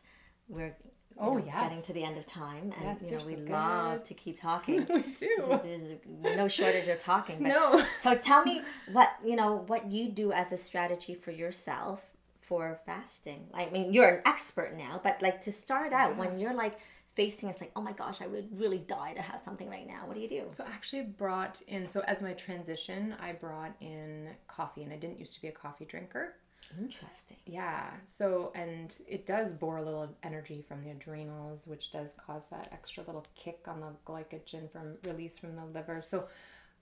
we're 0.49 0.77
Oh, 1.19 1.35
know, 1.35 1.45
getting 1.45 1.83
to 1.83 1.93
the 1.93 2.05
end 2.05 2.19
of 2.19 2.27
time, 2.27 2.73
and 2.79 3.01
Yes, 3.01 3.03
you 3.03 3.11
know 3.13 3.17
we 3.27 3.47
so 3.47 3.53
love 3.53 4.03
to 4.05 4.15
keep 4.15 4.41
talking. 4.49 4.87
We 4.89 5.03
do. 5.03 5.61
There's 5.63 6.37
no 6.37 6.49
shortage 6.49 6.89
of 6.89 6.99
talking. 6.99 7.39
But, 7.43 7.49
No. 7.49 7.85
So 8.01 8.17
tell 8.17 8.45
me 8.45 8.63
what 8.93 9.11
you 9.25 9.37
know 9.37 9.65
what 9.67 9.91
you 9.91 10.09
do 10.09 10.33
as 10.33 10.53
a 10.53 10.57
strategy 10.57 11.15
for 11.15 11.31
yourself 11.31 12.03
for 12.41 12.79
fasting. 12.85 13.47
I 13.55 13.71
mean, 13.71 13.93
you're 13.93 14.09
an 14.09 14.23
expert 14.27 14.77
now, 14.77 15.01
but 15.03 15.23
like 15.23 15.41
to 15.43 15.53
start 15.53 15.93
out 15.93 16.17
when 16.17 16.39
you're 16.39 16.55
like 16.55 16.79
facing 17.15 17.49
it's 17.49 17.61
like, 17.61 17.73
oh 17.77 17.81
my 17.83 17.93
gosh, 17.93 18.23
I 18.23 18.27
would 18.27 18.59
really 18.59 18.79
die 18.79 19.13
to 19.15 19.23
have 19.23 19.41
something 19.41 19.69
right 19.69 19.87
now. 19.87 20.07
What 20.07 20.15
do 20.17 20.21
you 20.21 20.29
do? 20.29 20.45
So 20.49 20.65
I 20.65 20.69
actually 20.69 21.03
brought 21.03 21.61
in 21.69 21.87
so 21.87 22.01
as 22.01 22.23
my 22.23 22.33
transition, 22.33 23.15
I 23.21 23.33
brought 23.33 23.75
in 23.81 24.29
coffee 24.49 24.83
and 24.83 24.93
I 24.93 24.97
didn't 24.97 25.19
used 25.19 25.35
to 25.35 25.43
be 25.43 25.49
a 25.49 25.53
coffee 25.53 25.85
drinker. 25.85 26.35
Interesting. 26.79 27.37
Yeah. 27.47 27.91
So 28.07 28.53
and 28.55 28.99
it 29.09 29.27
does 29.27 29.53
bore 29.53 29.79
a 29.79 29.83
little 29.83 30.09
energy 30.23 30.65
from 30.67 30.83
the 30.83 30.91
adrenals, 30.91 31.67
which 31.67 31.93
does 31.93 32.15
cause 32.27 32.47
that 32.51 32.69
extra 32.73 33.05
little 33.05 33.27
kick 33.35 33.61
on 33.67 33.81
the 33.81 33.93
glycogen 34.07 34.71
from 34.71 34.97
release 35.05 35.39
from 35.39 35.57
the 35.57 35.65
liver. 35.65 36.01
So 36.01 36.29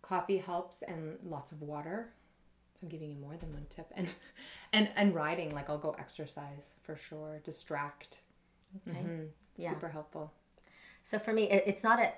coffee 0.02 0.38
helps 0.38 0.82
and 0.82 1.18
lots 1.24 1.52
of 1.52 1.62
water. 1.62 2.12
So 2.74 2.80
I'm 2.84 2.88
giving 2.88 3.10
you 3.10 3.16
more 3.16 3.36
than 3.36 3.52
one 3.52 3.66
tip. 3.68 3.90
And 3.96 4.08
and 4.72 4.88
and 4.96 5.14
riding, 5.14 5.54
like 5.54 5.68
I'll 5.68 5.78
go 5.78 5.96
exercise 5.98 6.76
for 6.82 6.96
sure. 6.96 7.40
Distract. 7.44 8.18
Okay. 8.88 8.98
Mm-hmm. 8.98 9.24
Yeah. 9.56 9.70
Super 9.70 9.88
helpful. 9.88 10.32
So 11.02 11.18
for 11.18 11.32
me, 11.32 11.50
it, 11.50 11.64
it's 11.66 11.84
not 11.84 11.98
a. 11.98 12.12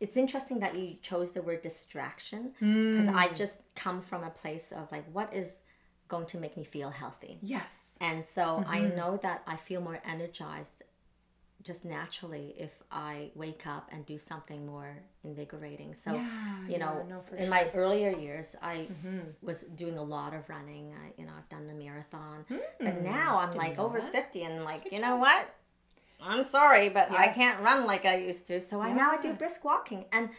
It's 0.00 0.16
interesting 0.16 0.60
that 0.60 0.76
you 0.76 0.96
chose 1.02 1.32
the 1.32 1.42
word 1.42 1.62
distraction 1.62 2.52
because 2.60 3.08
mm. 3.08 3.14
I 3.14 3.32
just 3.32 3.74
come 3.74 4.00
from 4.00 4.22
a 4.22 4.30
place 4.30 4.70
of 4.70 4.92
like, 4.92 5.04
what 5.12 5.34
is 5.34 5.62
going 6.08 6.26
to 6.26 6.38
make 6.38 6.56
me 6.56 6.64
feel 6.64 6.90
healthy? 6.90 7.38
Yes. 7.42 7.80
And 8.00 8.26
so 8.26 8.64
I 8.66 8.80
know 8.80 9.18
that 9.22 9.42
I 9.46 9.56
feel 9.56 9.80
more 9.80 10.00
energized 10.04 10.82
just 11.64 11.84
naturally 11.84 12.54
if 12.56 12.70
I 12.90 13.30
wake 13.34 13.66
up 13.66 13.88
and 13.92 14.06
do 14.06 14.16
something 14.16 14.64
more 14.64 14.96
invigorating. 15.24 15.94
So, 15.94 16.14
Yeah, 16.14 16.68
you 16.68 16.78
know, 16.78 17.04
yeah, 17.08 17.16
no, 17.16 17.36
in 17.36 17.50
my 17.50 17.68
earlier 17.74 18.10
years, 18.10 18.54
I 18.62 18.86
was 19.42 19.62
doing 19.62 19.98
a 19.98 20.02
lot 20.02 20.34
of 20.34 20.48
running. 20.48 20.94
I, 20.94 21.20
you 21.20 21.26
know, 21.26 21.32
I've 21.36 21.48
done 21.48 21.68
a 21.68 21.74
marathon. 21.74 22.44
But 22.80 23.02
now 23.02 23.38
I'm 23.38 23.50
like 23.52 23.78
over 23.78 24.00
50 24.00 24.42
and 24.44 24.64
like, 24.64 24.92
you 24.92 25.00
know 25.00 25.16
what? 25.16 25.54
I'm 26.20 26.42
sorry, 26.42 26.88
but 26.88 27.10
I 27.12 27.28
can't 27.28 27.60
run 27.60 27.86
like 27.86 28.04
I 28.04 28.16
used 28.16 28.46
to. 28.48 28.60
So 28.60 28.80
I 28.80 28.92
now 28.92 29.12
I 29.12 29.20
do 29.20 29.32
brisk 29.32 29.64
walking. 29.64 30.04
And 30.12 30.30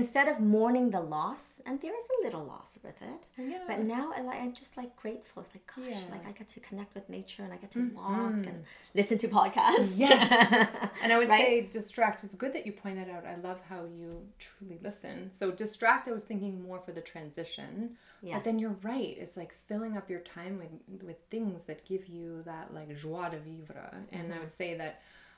instead 0.00 0.26
of 0.32 0.36
mourning 0.40 0.86
the 0.90 1.00
loss, 1.16 1.44
and 1.66 1.80
there 1.80 1.96
is 2.00 2.06
a 2.16 2.24
little 2.26 2.44
loss 2.44 2.70
with 2.86 2.98
it, 3.12 3.22
Yeah. 3.38 3.62
but 3.68 3.78
now 3.80 4.12
I, 4.16 4.20
I'm 4.42 4.52
just 4.52 4.76
like 4.80 4.92
grateful. 5.04 5.42
It's 5.42 5.54
like, 5.56 5.66
gosh, 5.72 5.84
Yeah. 5.88 5.96
Mm-hmm. 5.96 6.12
like 6.14 6.26
I 6.30 6.32
get 6.40 6.48
to 6.48 6.60
connect 6.68 6.94
with 6.96 7.06
nature 7.18 7.42
and 7.44 7.52
I 7.52 7.58
get 7.64 7.70
to 7.76 7.82
walk 8.00 8.32
and 8.50 8.64
listen 8.94 9.16
to 9.18 9.28
podcasts. 9.28 9.94
Yes. 9.96 10.68
And 11.02 11.12
I 11.12 11.16
would 11.18 11.28
Right? 11.34 11.40
say 11.40 11.68
distract. 11.78 12.24
It's 12.24 12.34
good 12.42 12.52
that 12.56 12.64
you 12.66 12.72
point 12.72 12.96
that 13.00 13.08
out. 13.14 13.24
I 13.34 13.36
love 13.48 13.60
how 13.70 13.80
you 13.84 14.08
truly 14.38 14.78
listen. 14.82 15.30
So 15.32 15.50
distract, 15.50 16.08
I 16.08 16.12
was 16.12 16.24
thinking 16.24 16.62
more 16.68 16.80
for 16.86 16.92
the 16.92 17.00
transition. 17.12 17.96
But 18.36 18.42
then 18.44 18.58
you're 18.58 18.78
right. 18.82 19.14
It's 19.24 19.36
like 19.36 19.52
filling 19.68 19.96
up 19.98 20.08
your 20.08 20.20
time 20.20 20.54
with 20.58 21.02
with 21.08 21.18
things 21.30 21.64
that 21.64 21.84
give 21.84 22.06
you 22.16 22.42
that 22.50 22.72
like 22.78 22.88
joie 22.96 23.28
de 23.28 23.38
vivre. 23.38 23.90
And 24.12 24.24
Mm-hmm. 24.24 24.32
I 24.36 24.38
would 24.40 24.54
say 24.62 24.70
that 24.82 24.94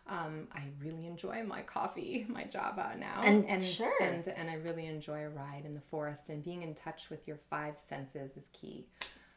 um, 0.08 0.46
I 0.54 0.62
really 0.80 1.06
enjoy 1.06 1.42
my 1.44 1.62
coffee, 1.62 2.24
my 2.28 2.44
Java 2.44 2.94
now, 2.98 3.22
And- 3.24 3.44
and 3.46 3.64
sure. 3.64 3.92
and 4.02 4.26
and 4.28 4.48
I 4.50 4.54
really 4.54 4.86
enjoy 4.86 5.20
a 5.24 5.28
ride 5.30 5.64
in 5.64 5.74
the 5.74 5.80
forest. 5.80 6.28
And 6.30 6.44
being 6.44 6.62
in 6.62 6.74
touch 6.74 7.10
with 7.10 7.26
your 7.26 7.38
five 7.50 7.76
senses 7.78 8.36
is 8.36 8.48
key. 8.52 8.86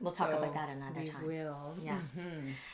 we'll 0.01 0.13
talk 0.13 0.31
about 0.31 0.53
that 0.53 0.69
another 0.69 1.01
we 1.01 1.05
time. 1.07 1.25
will. 1.27 1.75
Yeah. 1.81 1.99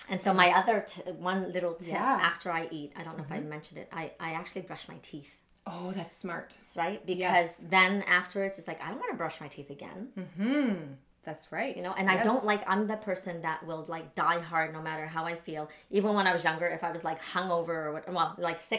And 0.10 0.20
so 0.22 0.32
my 0.34 0.50
other 0.56 0.82
t- 0.82 1.02
one 1.14 1.52
little 1.52 1.74
tip 1.74 1.90
Yeah. 1.94 2.16
Mm-hmm. 2.18 2.26
after 2.26 2.52
I 2.52 2.68
eat, 2.72 2.94
I 2.96 3.04
don't 3.04 3.18
know 3.18 3.24
if 3.24 3.32
I 3.32 3.40
mentioned 3.40 3.80
it, 3.80 3.90
I, 3.92 4.12
I 4.20 4.34
actually 4.34 4.62
brush 4.62 4.88
my 4.88 4.98
teeth. 5.02 5.38
Oh, 5.66 5.92
that's 5.96 6.16
smart. 6.16 6.56
Right? 6.76 7.04
Because 7.04 7.58
then 7.58 8.04
afterwards 8.04 8.60
it's 8.60 8.68
like 8.68 8.80
I 8.80 8.90
don't 8.90 9.00
want 9.00 9.10
to 9.12 9.18
brush 9.18 9.42
my 9.42 9.48
teeth 9.48 9.72
again. 9.72 10.10
That's 11.26 11.52
right. 11.52 11.76
You 11.76 11.82
know, 11.84 11.94
and 11.98 12.10
I 12.10 12.22
don't 12.24 12.46
like 12.46 12.62
I'm 12.68 12.86
the 12.88 12.98
person 12.98 13.42
that 13.42 13.66
will 13.66 13.84
like 13.88 14.14
die 14.16 14.40
hard 14.40 14.72
no 14.74 14.82
matter 14.82 15.08
how 15.08 15.26
I 15.26 15.36
feel. 15.36 15.70
Even 15.90 16.14
when 16.14 16.28
I 16.28 16.34
was 16.34 16.44
younger, 16.44 16.68
if 16.68 16.84
I 16.84 16.92
was 16.92 17.04
like 17.04 17.20
hungover 17.22 17.70
or 17.70 17.94
what, 17.94 18.08
well, 18.14 18.36
like 18.38 18.60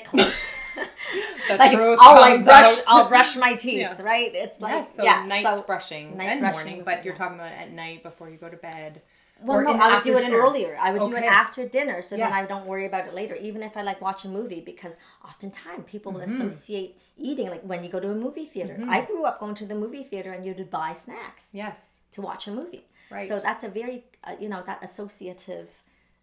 The 1.48 1.56
like 1.59 1.74
I'll 1.74 2.20
like 2.20 2.44
brush 2.44 2.78
out. 2.78 2.85
I'll 2.88 3.09
brush 3.09 3.37
my 3.37 3.54
teeth, 3.64 3.78
Yes. 3.80 4.00
right? 4.02 4.30
It's 4.35 4.61
like 4.61 4.72
yes, 4.74 4.94
so 4.96 5.02
yeah, 5.04 5.24
night's 5.26 5.56
so- 5.56 5.62
brushing 5.64 6.16
night 6.16 6.24
and 6.26 6.40
brushing 6.40 6.59
morning, 6.64 6.82
but 6.85 7.04
you're 7.04 7.14
yeah. 7.14 7.18
talking 7.18 7.37
about 7.38 7.52
at 7.52 7.72
night 7.72 8.02
before 8.02 8.28
you 8.30 8.37
go 8.37 8.48
to 8.48 8.56
bed. 8.56 9.02
Well, 9.42 9.61
no, 9.62 9.72
I 9.72 9.94
would 9.96 10.02
do 10.02 10.16
it 10.16 10.22
dinner. 10.22 10.38
earlier. 10.38 10.78
I 10.80 10.92
would 10.92 11.11
do 11.11 11.14
it 11.14 11.22
after 11.24 11.68
dinner, 11.68 12.00
so 12.00 12.16
then 12.16 12.32
I 12.32 12.46
don't 12.46 12.66
worry 12.66 12.87
about 12.87 13.06
it 13.06 13.12
later. 13.12 13.35
Even 13.37 13.62
if 13.62 13.76
I 13.76 13.82
like 13.82 14.00
watch 14.00 14.24
a 14.24 14.28
movie, 14.28 14.62
because 14.62 14.96
oftentimes 15.24 15.85
people 15.87 16.12
Mm-hmm. 16.12 16.22
associate 16.22 16.96
eating 17.18 17.50
like 17.50 17.61
when 17.62 17.82
you 17.85 17.90
go 17.90 18.00
to 18.00 18.11
a 18.11 18.14
movie 18.14 18.46
theater. 18.46 18.78
I 18.88 19.02
grew 19.02 19.24
up 19.26 19.38
going 19.40 19.54
to 19.56 19.66
the 19.66 19.74
movie 19.74 20.04
theater, 20.04 20.32
and 20.32 20.46
you'd 20.46 20.70
buy 20.70 20.94
snacks 20.94 21.50
Yes. 21.52 21.85
To 22.12 22.21
watch 22.23 22.47
a 22.47 22.51
movie. 22.51 22.85
Right. 23.11 23.25
So 23.25 23.38
that's 23.38 23.64
a 23.64 23.69
very 23.69 24.05
uh, 24.25 24.35
you 24.40 24.49
know 24.49 24.62
that 24.66 24.83
associative 24.83 25.71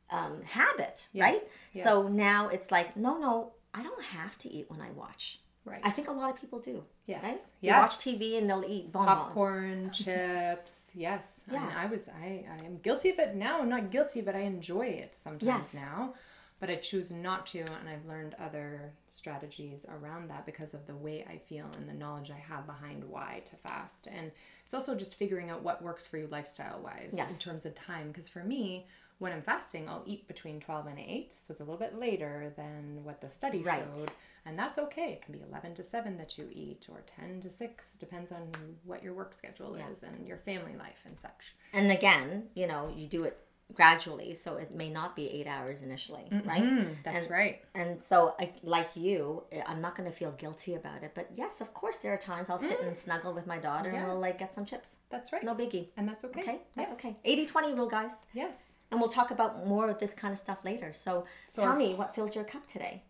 um, 0.10 0.42
habit, 0.44 1.08
right? 1.16 1.40
Yes, 1.74 1.84
So 1.84 2.08
now 2.10 2.48
it's 2.50 2.72
like 2.72 2.96
no, 2.98 3.18
no, 3.18 3.52
I 3.74 3.82
don't 3.84 4.02
have 4.04 4.38
to 4.40 4.50
eat 4.52 4.70
when 4.70 4.82
I 4.82 4.92
watch. 4.92 5.40
Right. 5.66 5.80
I 5.84 5.92
think 5.92 6.10
a 6.10 6.12
lot 6.12 6.30
of 6.30 6.42
people 6.42 6.60
do. 6.60 6.84
Yes. 7.06 7.24
Right? 7.24 7.38
They 7.62 7.70
watch 7.70 7.92
TV 8.00 8.38
and 8.38 8.50
they'll 8.50 8.66
eat 8.68 8.92
bonbons. 8.92 9.18
popcorn, 9.28 9.92
chips. 9.94 10.92
Yes. 10.94 11.46
Yeah. 11.50 11.64
And 11.70 11.78
I 11.78 11.86
was 11.86 12.10
I, 12.10 12.44
I 12.52 12.66
am 12.66 12.78
guilty 12.84 13.12
of 13.12 13.20
it 13.20 13.36
now. 13.36 13.62
I'm 13.62 13.70
Not 13.70 13.90
guilty, 13.90 14.20
but 14.22 14.36
I 14.36 14.40
enjoy 14.42 14.88
it 14.88 15.16
sometimes 15.16 15.74
Yes. 15.74 15.76
now. 15.76 16.16
But 16.64 16.70
I 16.70 16.76
choose 16.76 17.12
not 17.12 17.46
to 17.48 17.60
and 17.60 17.90
I've 17.90 18.06
learned 18.06 18.38
other 18.40 18.94
strategies 19.10 19.86
around 19.90 20.30
that 20.30 20.46
because 20.46 20.74
of 20.74 20.88
the 20.88 20.96
way 20.96 21.26
I 21.30 21.38
feel 21.38 21.66
and 21.76 21.90
the 21.90 21.94
knowledge 21.94 22.32
I 22.32 22.40
have 22.40 22.66
behind 22.66 23.04
why 23.04 23.42
to 23.44 23.58
fast. 23.58 24.08
And 24.08 24.32
it's 24.64 24.74
also 24.74 24.96
just 24.96 25.16
figuring 25.16 25.50
out 25.50 25.62
what 25.62 25.82
works 25.82 26.08
for 26.08 26.18
you 26.18 26.30
lifestyle 26.32 26.80
wise 26.82 27.18
in 27.34 27.38
terms 27.38 27.66
of 27.66 27.76
time. 27.76 28.08
Because 28.08 28.30
for 28.30 28.46
me, 28.46 28.88
when 29.20 29.34
I'm 29.34 29.42
fasting, 29.42 29.90
I'll 29.90 30.04
eat 30.06 30.26
between 30.26 30.62
12 30.62 30.88
and 30.88 31.00
8. 31.00 31.34
So 31.34 31.52
it's 31.52 31.60
a 31.60 31.66
little 31.66 31.78
bit 31.78 32.00
later 32.00 32.54
than 32.56 33.04
what 33.04 33.20
the 33.20 33.28
study 33.28 33.60
Right. 33.62 33.84
showed. 33.94 34.08
And 34.46 34.58
that's 34.58 34.78
okay. 34.78 35.12
It 35.12 35.22
can 35.22 35.34
be 35.34 35.42
11 35.42 35.74
to 35.76 35.84
7 35.84 36.16
that 36.16 36.38
you 36.38 36.48
eat 36.50 36.88
or 36.90 37.02
10 37.20 37.42
to 37.42 37.50
6. 37.50 37.92
Depends 38.00 38.32
on 38.32 38.50
what 38.86 39.04
your 39.04 39.14
work 39.14 39.34
schedule 39.34 39.76
is 39.76 40.02
and 40.02 40.26
your 40.26 40.38
family 40.38 40.78
life 40.78 41.02
and 41.06 41.18
such. 41.18 41.56
And 41.74 41.92
again, 41.92 42.48
you 42.54 42.68
know, 42.68 42.94
you 42.96 43.08
do 43.08 43.26
it 43.26 43.38
gradually, 43.74 44.34
so 44.34 44.58
it 44.58 44.74
may 44.74 44.90
not 44.90 45.16
be 45.16 45.28
eight 45.30 45.48
hours 45.48 45.82
initially, 45.82 46.26
right? 46.46 46.64
Mm, 46.64 46.96
that's 47.04 47.24
And- 47.24 47.32
right. 47.32 47.62
And 47.74 48.04
so, 48.04 48.36
I, 48.40 48.54
like 48.64 48.96
you, 48.96 49.44
I- 49.52 49.64
I'm 49.68 49.82
not 49.82 49.96
going 49.96 50.10
to 50.10 50.16
feel 50.16 50.32
guilty 50.32 50.76
about 50.76 51.04
it. 51.04 51.12
But 51.16 51.30
yes, 51.36 51.60
of 51.62 51.74
course, 51.74 51.98
there 51.98 52.14
are 52.14 52.18
times 52.18 52.50
I'll 52.50 52.58
sit 52.58 52.80
and 52.82 52.98
snuggle 52.98 53.34
with 53.34 53.48
my 53.48 53.58
daughter 53.58 53.90
and 53.92 54.06
we'll 54.08 54.18
Mm. 54.18 54.22
Like 54.22 54.40
get 54.40 54.54
some 54.54 54.66
chips. 54.66 55.00
That's 55.10 55.34
right. 55.34 55.44
No 55.44 55.56
biggie. 55.56 55.88
And 55.98 56.08
that's 56.08 56.24
okay. 56.26 56.42
Okay, 56.42 56.62
that's 56.76 56.92
Yes. 56.92 57.00
okay. 57.00 57.16
80 57.26 57.46
20 57.46 57.74
rule, 57.74 57.88
guys. 57.90 58.26
Yes. 58.34 58.72
And 58.92 59.00
we'll 59.00 59.10
talk 59.10 59.32
about 59.32 59.66
more 59.66 59.90
of 59.90 59.98
this 60.00 60.14
kind 60.14 60.32
of 60.32 60.38
stuff 60.38 60.64
later. 60.64 60.94
So, 60.94 61.26
tell 61.54 61.66
our- 61.72 61.76
me 61.76 61.96
what 61.96 62.14
filled 62.16 62.36
your 62.36 62.44
cup 62.44 62.68
today? 62.68 63.04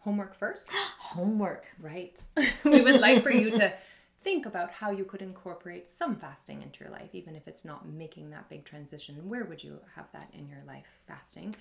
Homework 0.00 0.34
first. 0.36 0.70
Homework. 0.98 1.66
Right. 1.80 2.20
we 2.64 2.80
would 2.80 3.00
like 3.00 3.22
for 3.22 3.30
you 3.30 3.50
to 3.50 3.72
think 4.26 4.44
about 4.44 4.72
how 4.72 4.90
you 4.90 5.04
could 5.04 5.22
incorporate 5.22 5.86
some 5.86 6.16
fasting 6.16 6.60
into 6.60 6.82
your 6.82 6.92
life, 6.92 7.10
even 7.12 7.36
if 7.36 7.46
it's 7.46 7.64
not 7.64 7.86
making 7.88 8.28
that 8.30 8.48
big 8.48 8.64
transition. 8.64 9.14
Where 9.28 9.44
would 9.44 9.62
you 9.62 9.78
have 9.94 10.06
that 10.12 10.28
in 10.36 10.48
your 10.48 10.58
life, 10.66 10.88
fasting? 11.06 11.54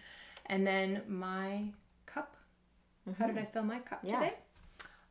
And 0.47 0.65
then 0.65 1.03
my 1.07 1.65
cup. 2.07 2.35
How 3.19 3.27
did 3.27 3.37
I 3.37 3.45
fill 3.45 3.61
my 3.61 3.77
cup 3.77 3.99
Yeah. 4.01 4.15
today? 4.19 4.33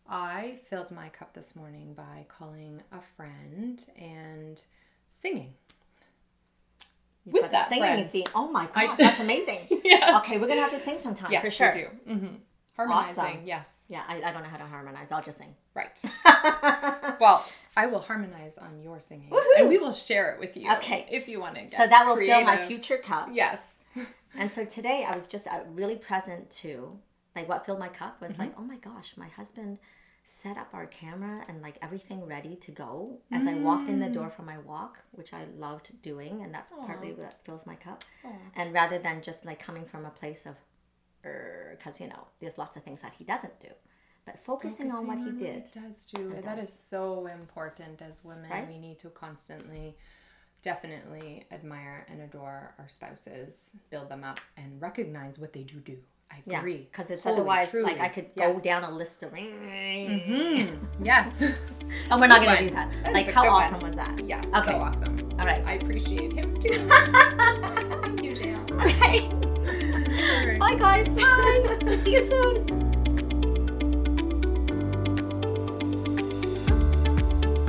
I 0.08 0.58
filled 0.68 0.90
my 0.90 1.08
cup 1.10 1.32
this 1.32 1.54
morning 1.54 1.94
by 1.94 2.26
calling 2.26 2.82
a 2.90 3.00
friend 3.16 3.86
and 3.96 4.60
singing. 5.08 5.54
You've 7.24 7.34
With 7.34 7.52
that 7.52 7.68
singing 7.68 7.84
friend. 7.84 8.10
theme. 8.10 8.26
Oh 8.34 8.48
my 8.50 8.68
I- 8.74 8.86
gosh, 8.86 8.98
that's 8.98 9.20
amazing. 9.20 9.60
Yes. 9.84 10.24
Okay, 10.24 10.38
we're 10.38 10.46
going 10.48 10.56
to 10.58 10.62
have 10.62 10.72
to 10.72 10.78
sing 10.80 10.98
sometime 10.98 11.30
Yes, 11.30 11.44
for 11.44 11.50
sure. 11.52 11.72
we 11.72 11.80
do. 11.82 11.86
Mm-hmm. 12.14 12.34
Harmonizing. 12.76 13.24
Awesome. 13.24 13.40
Yes. 13.44 13.84
Yeah, 13.88 14.02
I, 14.08 14.16
I 14.22 14.32
don't 14.32 14.42
know 14.42 14.48
how 14.48 14.56
to 14.56 14.64
harmonize. 14.66 15.12
I'll 15.12 15.22
just 15.22 15.38
sing. 15.38 15.54
Right. 15.74 16.00
well, 17.20 17.44
I 17.76 17.86
will 17.86 18.00
harmonize 18.00 18.58
on 18.58 18.80
your 18.82 19.00
singing, 19.00 19.30
and 19.58 19.68
we 19.68 19.78
will 19.78 19.92
share 19.92 20.32
it 20.32 20.40
with 20.40 20.56
you. 20.56 20.70
Okay. 20.74 21.06
If 21.10 21.28
you 21.28 21.40
want 21.40 21.54
to. 21.56 21.62
Get 21.62 21.72
So 21.72 21.86
that 21.86 22.06
will 22.06 22.16
fill 22.16 22.42
my 22.42 22.56
future 22.66 22.98
cup. 22.98 23.28
Yes. 23.32 23.74
And 24.36 24.50
so 24.50 24.64
today 24.64 25.06
I 25.08 25.14
was 25.14 25.28
just 25.28 25.46
uh, 25.46 25.60
really 25.70 25.94
present 25.94 26.50
to 26.62 26.98
like 27.36 27.48
what 27.48 27.64
filled 27.64 27.78
my 27.78 27.86
cup 27.88 28.20
was 28.20 28.32
Mm-hmm. 28.32 28.42
like, 28.42 28.54
oh 28.58 28.62
my 28.62 28.74
gosh, 28.78 29.14
my 29.16 29.28
husband 29.28 29.78
set 30.24 30.56
up 30.56 30.70
our 30.72 30.86
camera 30.86 31.44
and 31.48 31.62
like 31.62 31.78
everything 31.80 32.26
ready 32.26 32.56
to 32.56 32.72
go 32.72 33.18
as 33.30 33.46
I 33.46 33.54
walked 33.54 33.88
in 33.88 34.00
the 34.00 34.08
door 34.08 34.26
Mm. 34.26 34.32
for 34.32 34.42
my 34.42 34.58
walk, 34.58 34.98
which 35.12 35.32
I 35.32 35.44
loved 35.56 36.02
doing, 36.02 36.42
and 36.42 36.52
that's 36.52 36.72
partly 36.84 37.12
what 37.12 37.38
fills 37.44 37.64
my 37.64 37.76
cup. 37.76 38.02
And 38.56 38.72
rather 38.74 38.98
than 38.98 39.22
just 39.22 39.46
like 39.46 39.60
coming 39.60 39.84
from 39.84 40.04
a 40.04 40.10
place 40.10 40.46
of, 40.46 40.56
because 41.76 42.00
you 42.00 42.08
know, 42.08 42.26
there's 42.40 42.58
lots 42.58 42.76
of 42.76 42.82
things 42.82 43.02
that 43.02 43.12
he 43.18 43.24
doesn't 43.24 43.58
do, 43.60 43.68
but 44.26 44.38
focusing, 44.44 44.90
on 44.90 45.06
what 45.06 45.18
he 45.18 45.24
Focusing 45.24 45.46
on 45.48 45.54
did. 45.54 45.68
He 45.72 45.80
does 45.80 46.06
do. 46.06 46.30
That 46.42 46.56
does. 46.56 46.68
is 46.68 46.72
so 46.72 47.26
important 47.26 48.00
as 48.02 48.22
women. 48.24 48.50
Right? 48.50 48.68
We 48.68 48.78
need 48.78 48.98
to 49.00 49.08
constantly, 49.10 49.96
definitely 50.62 51.44
admire 51.52 52.06
and 52.10 52.20
adore 52.22 52.74
our 52.78 52.88
spouses, 52.88 53.76
build 53.90 54.08
them 54.08 54.24
up, 54.24 54.40
and 54.56 54.80
recognize 54.80 55.38
what 55.38 55.52
they 55.52 55.62
do 55.62 55.78
do. 55.80 55.96
I 56.30 56.36
Yeah, 56.46 56.58
agree. 56.60 56.88
because 56.90 57.10
it's 57.10 57.22
Totally, 57.22 57.40
otherwise 57.42 57.70
truly. 57.70 57.92
like 57.92 58.00
I 58.00 58.08
could 58.08 58.30
Yes. 58.34 58.56
go 58.56 58.62
down 58.64 58.82
a 58.84 58.90
list 58.90 59.22
of, 59.22 59.30
mm-hmm. 59.32 61.04
Yes. 61.04 61.42
and 62.10 62.20
we're 62.20 62.26
not 62.26 62.42
gonna 62.42 62.58
Good 62.58 62.68
do 62.70 62.74
that. 62.74 62.90
That 63.04 63.12
like 63.12 63.28
how 63.28 63.46
awesome 63.48 63.74
one. 63.80 63.86
was 63.88 63.96
that? 63.96 64.24
yes. 64.26 64.44
Okay. 64.54 64.70
So 64.72 64.76
awesome. 64.78 65.16
All 65.38 65.44
right. 65.46 65.62
I 65.66 65.74
appreciate 65.74 66.32
him 66.32 66.58
too. 66.58 66.70
Thank 68.02 68.22
you, 68.24 68.32
Jael. 68.32 68.64
Okay. 68.80 69.30
All 70.14 70.46
right. 70.46 70.58
Bye, 70.58 70.74
guys. 70.76 71.08
Bye. 71.08 71.98
See 72.02 72.12
you 72.12 72.24
soon. 72.24 72.84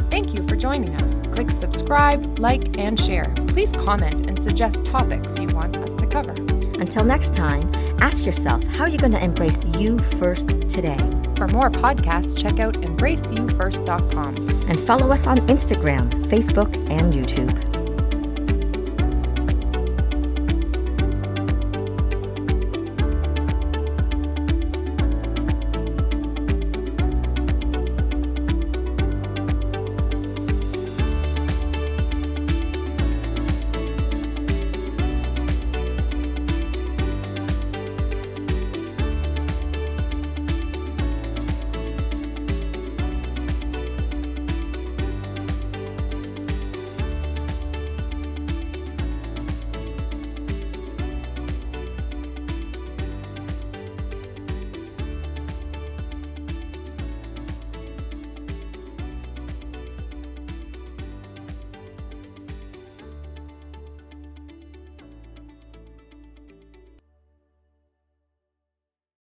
Thank 0.10 0.34
you 0.34 0.48
for 0.48 0.56
joining 0.56 0.96
us. 1.02 1.16
Click 1.34 1.52
subscribe, 1.52 2.40
like, 2.40 2.78
and 2.80 3.00
share. 3.00 3.34
Please 3.48 3.72
comment 3.72 4.28
and 4.28 4.42
suggest 4.42 4.84
topics 4.86 5.38
you 5.38 5.48
want 5.48 5.78
us 5.78 5.94
to 5.94 6.08
cover. 6.08 6.32
Until 6.80 7.04
next 7.04 7.34
time, 7.34 7.72
ask 8.00 8.26
yourself 8.26 8.64
how 8.64 8.86
you're 8.86 8.96
you 8.96 9.00
going 9.00 9.12
to 9.12 9.24
embrace 9.24 9.66
you 9.78 10.00
first 10.00 10.50
today? 10.70 10.98
For 11.36 11.50
more 11.50 11.70
podcasts, 11.70 12.38
check 12.38 12.60
out 12.60 12.76
embraceyoufirst.com. 12.76 14.36
And 14.70 14.80
follow 14.80 15.12
us 15.12 15.28
on 15.28 15.40
Instagram, 15.48 16.10
Facebook, 16.28 16.74
and 16.90 17.14
YouTube. 17.14 17.75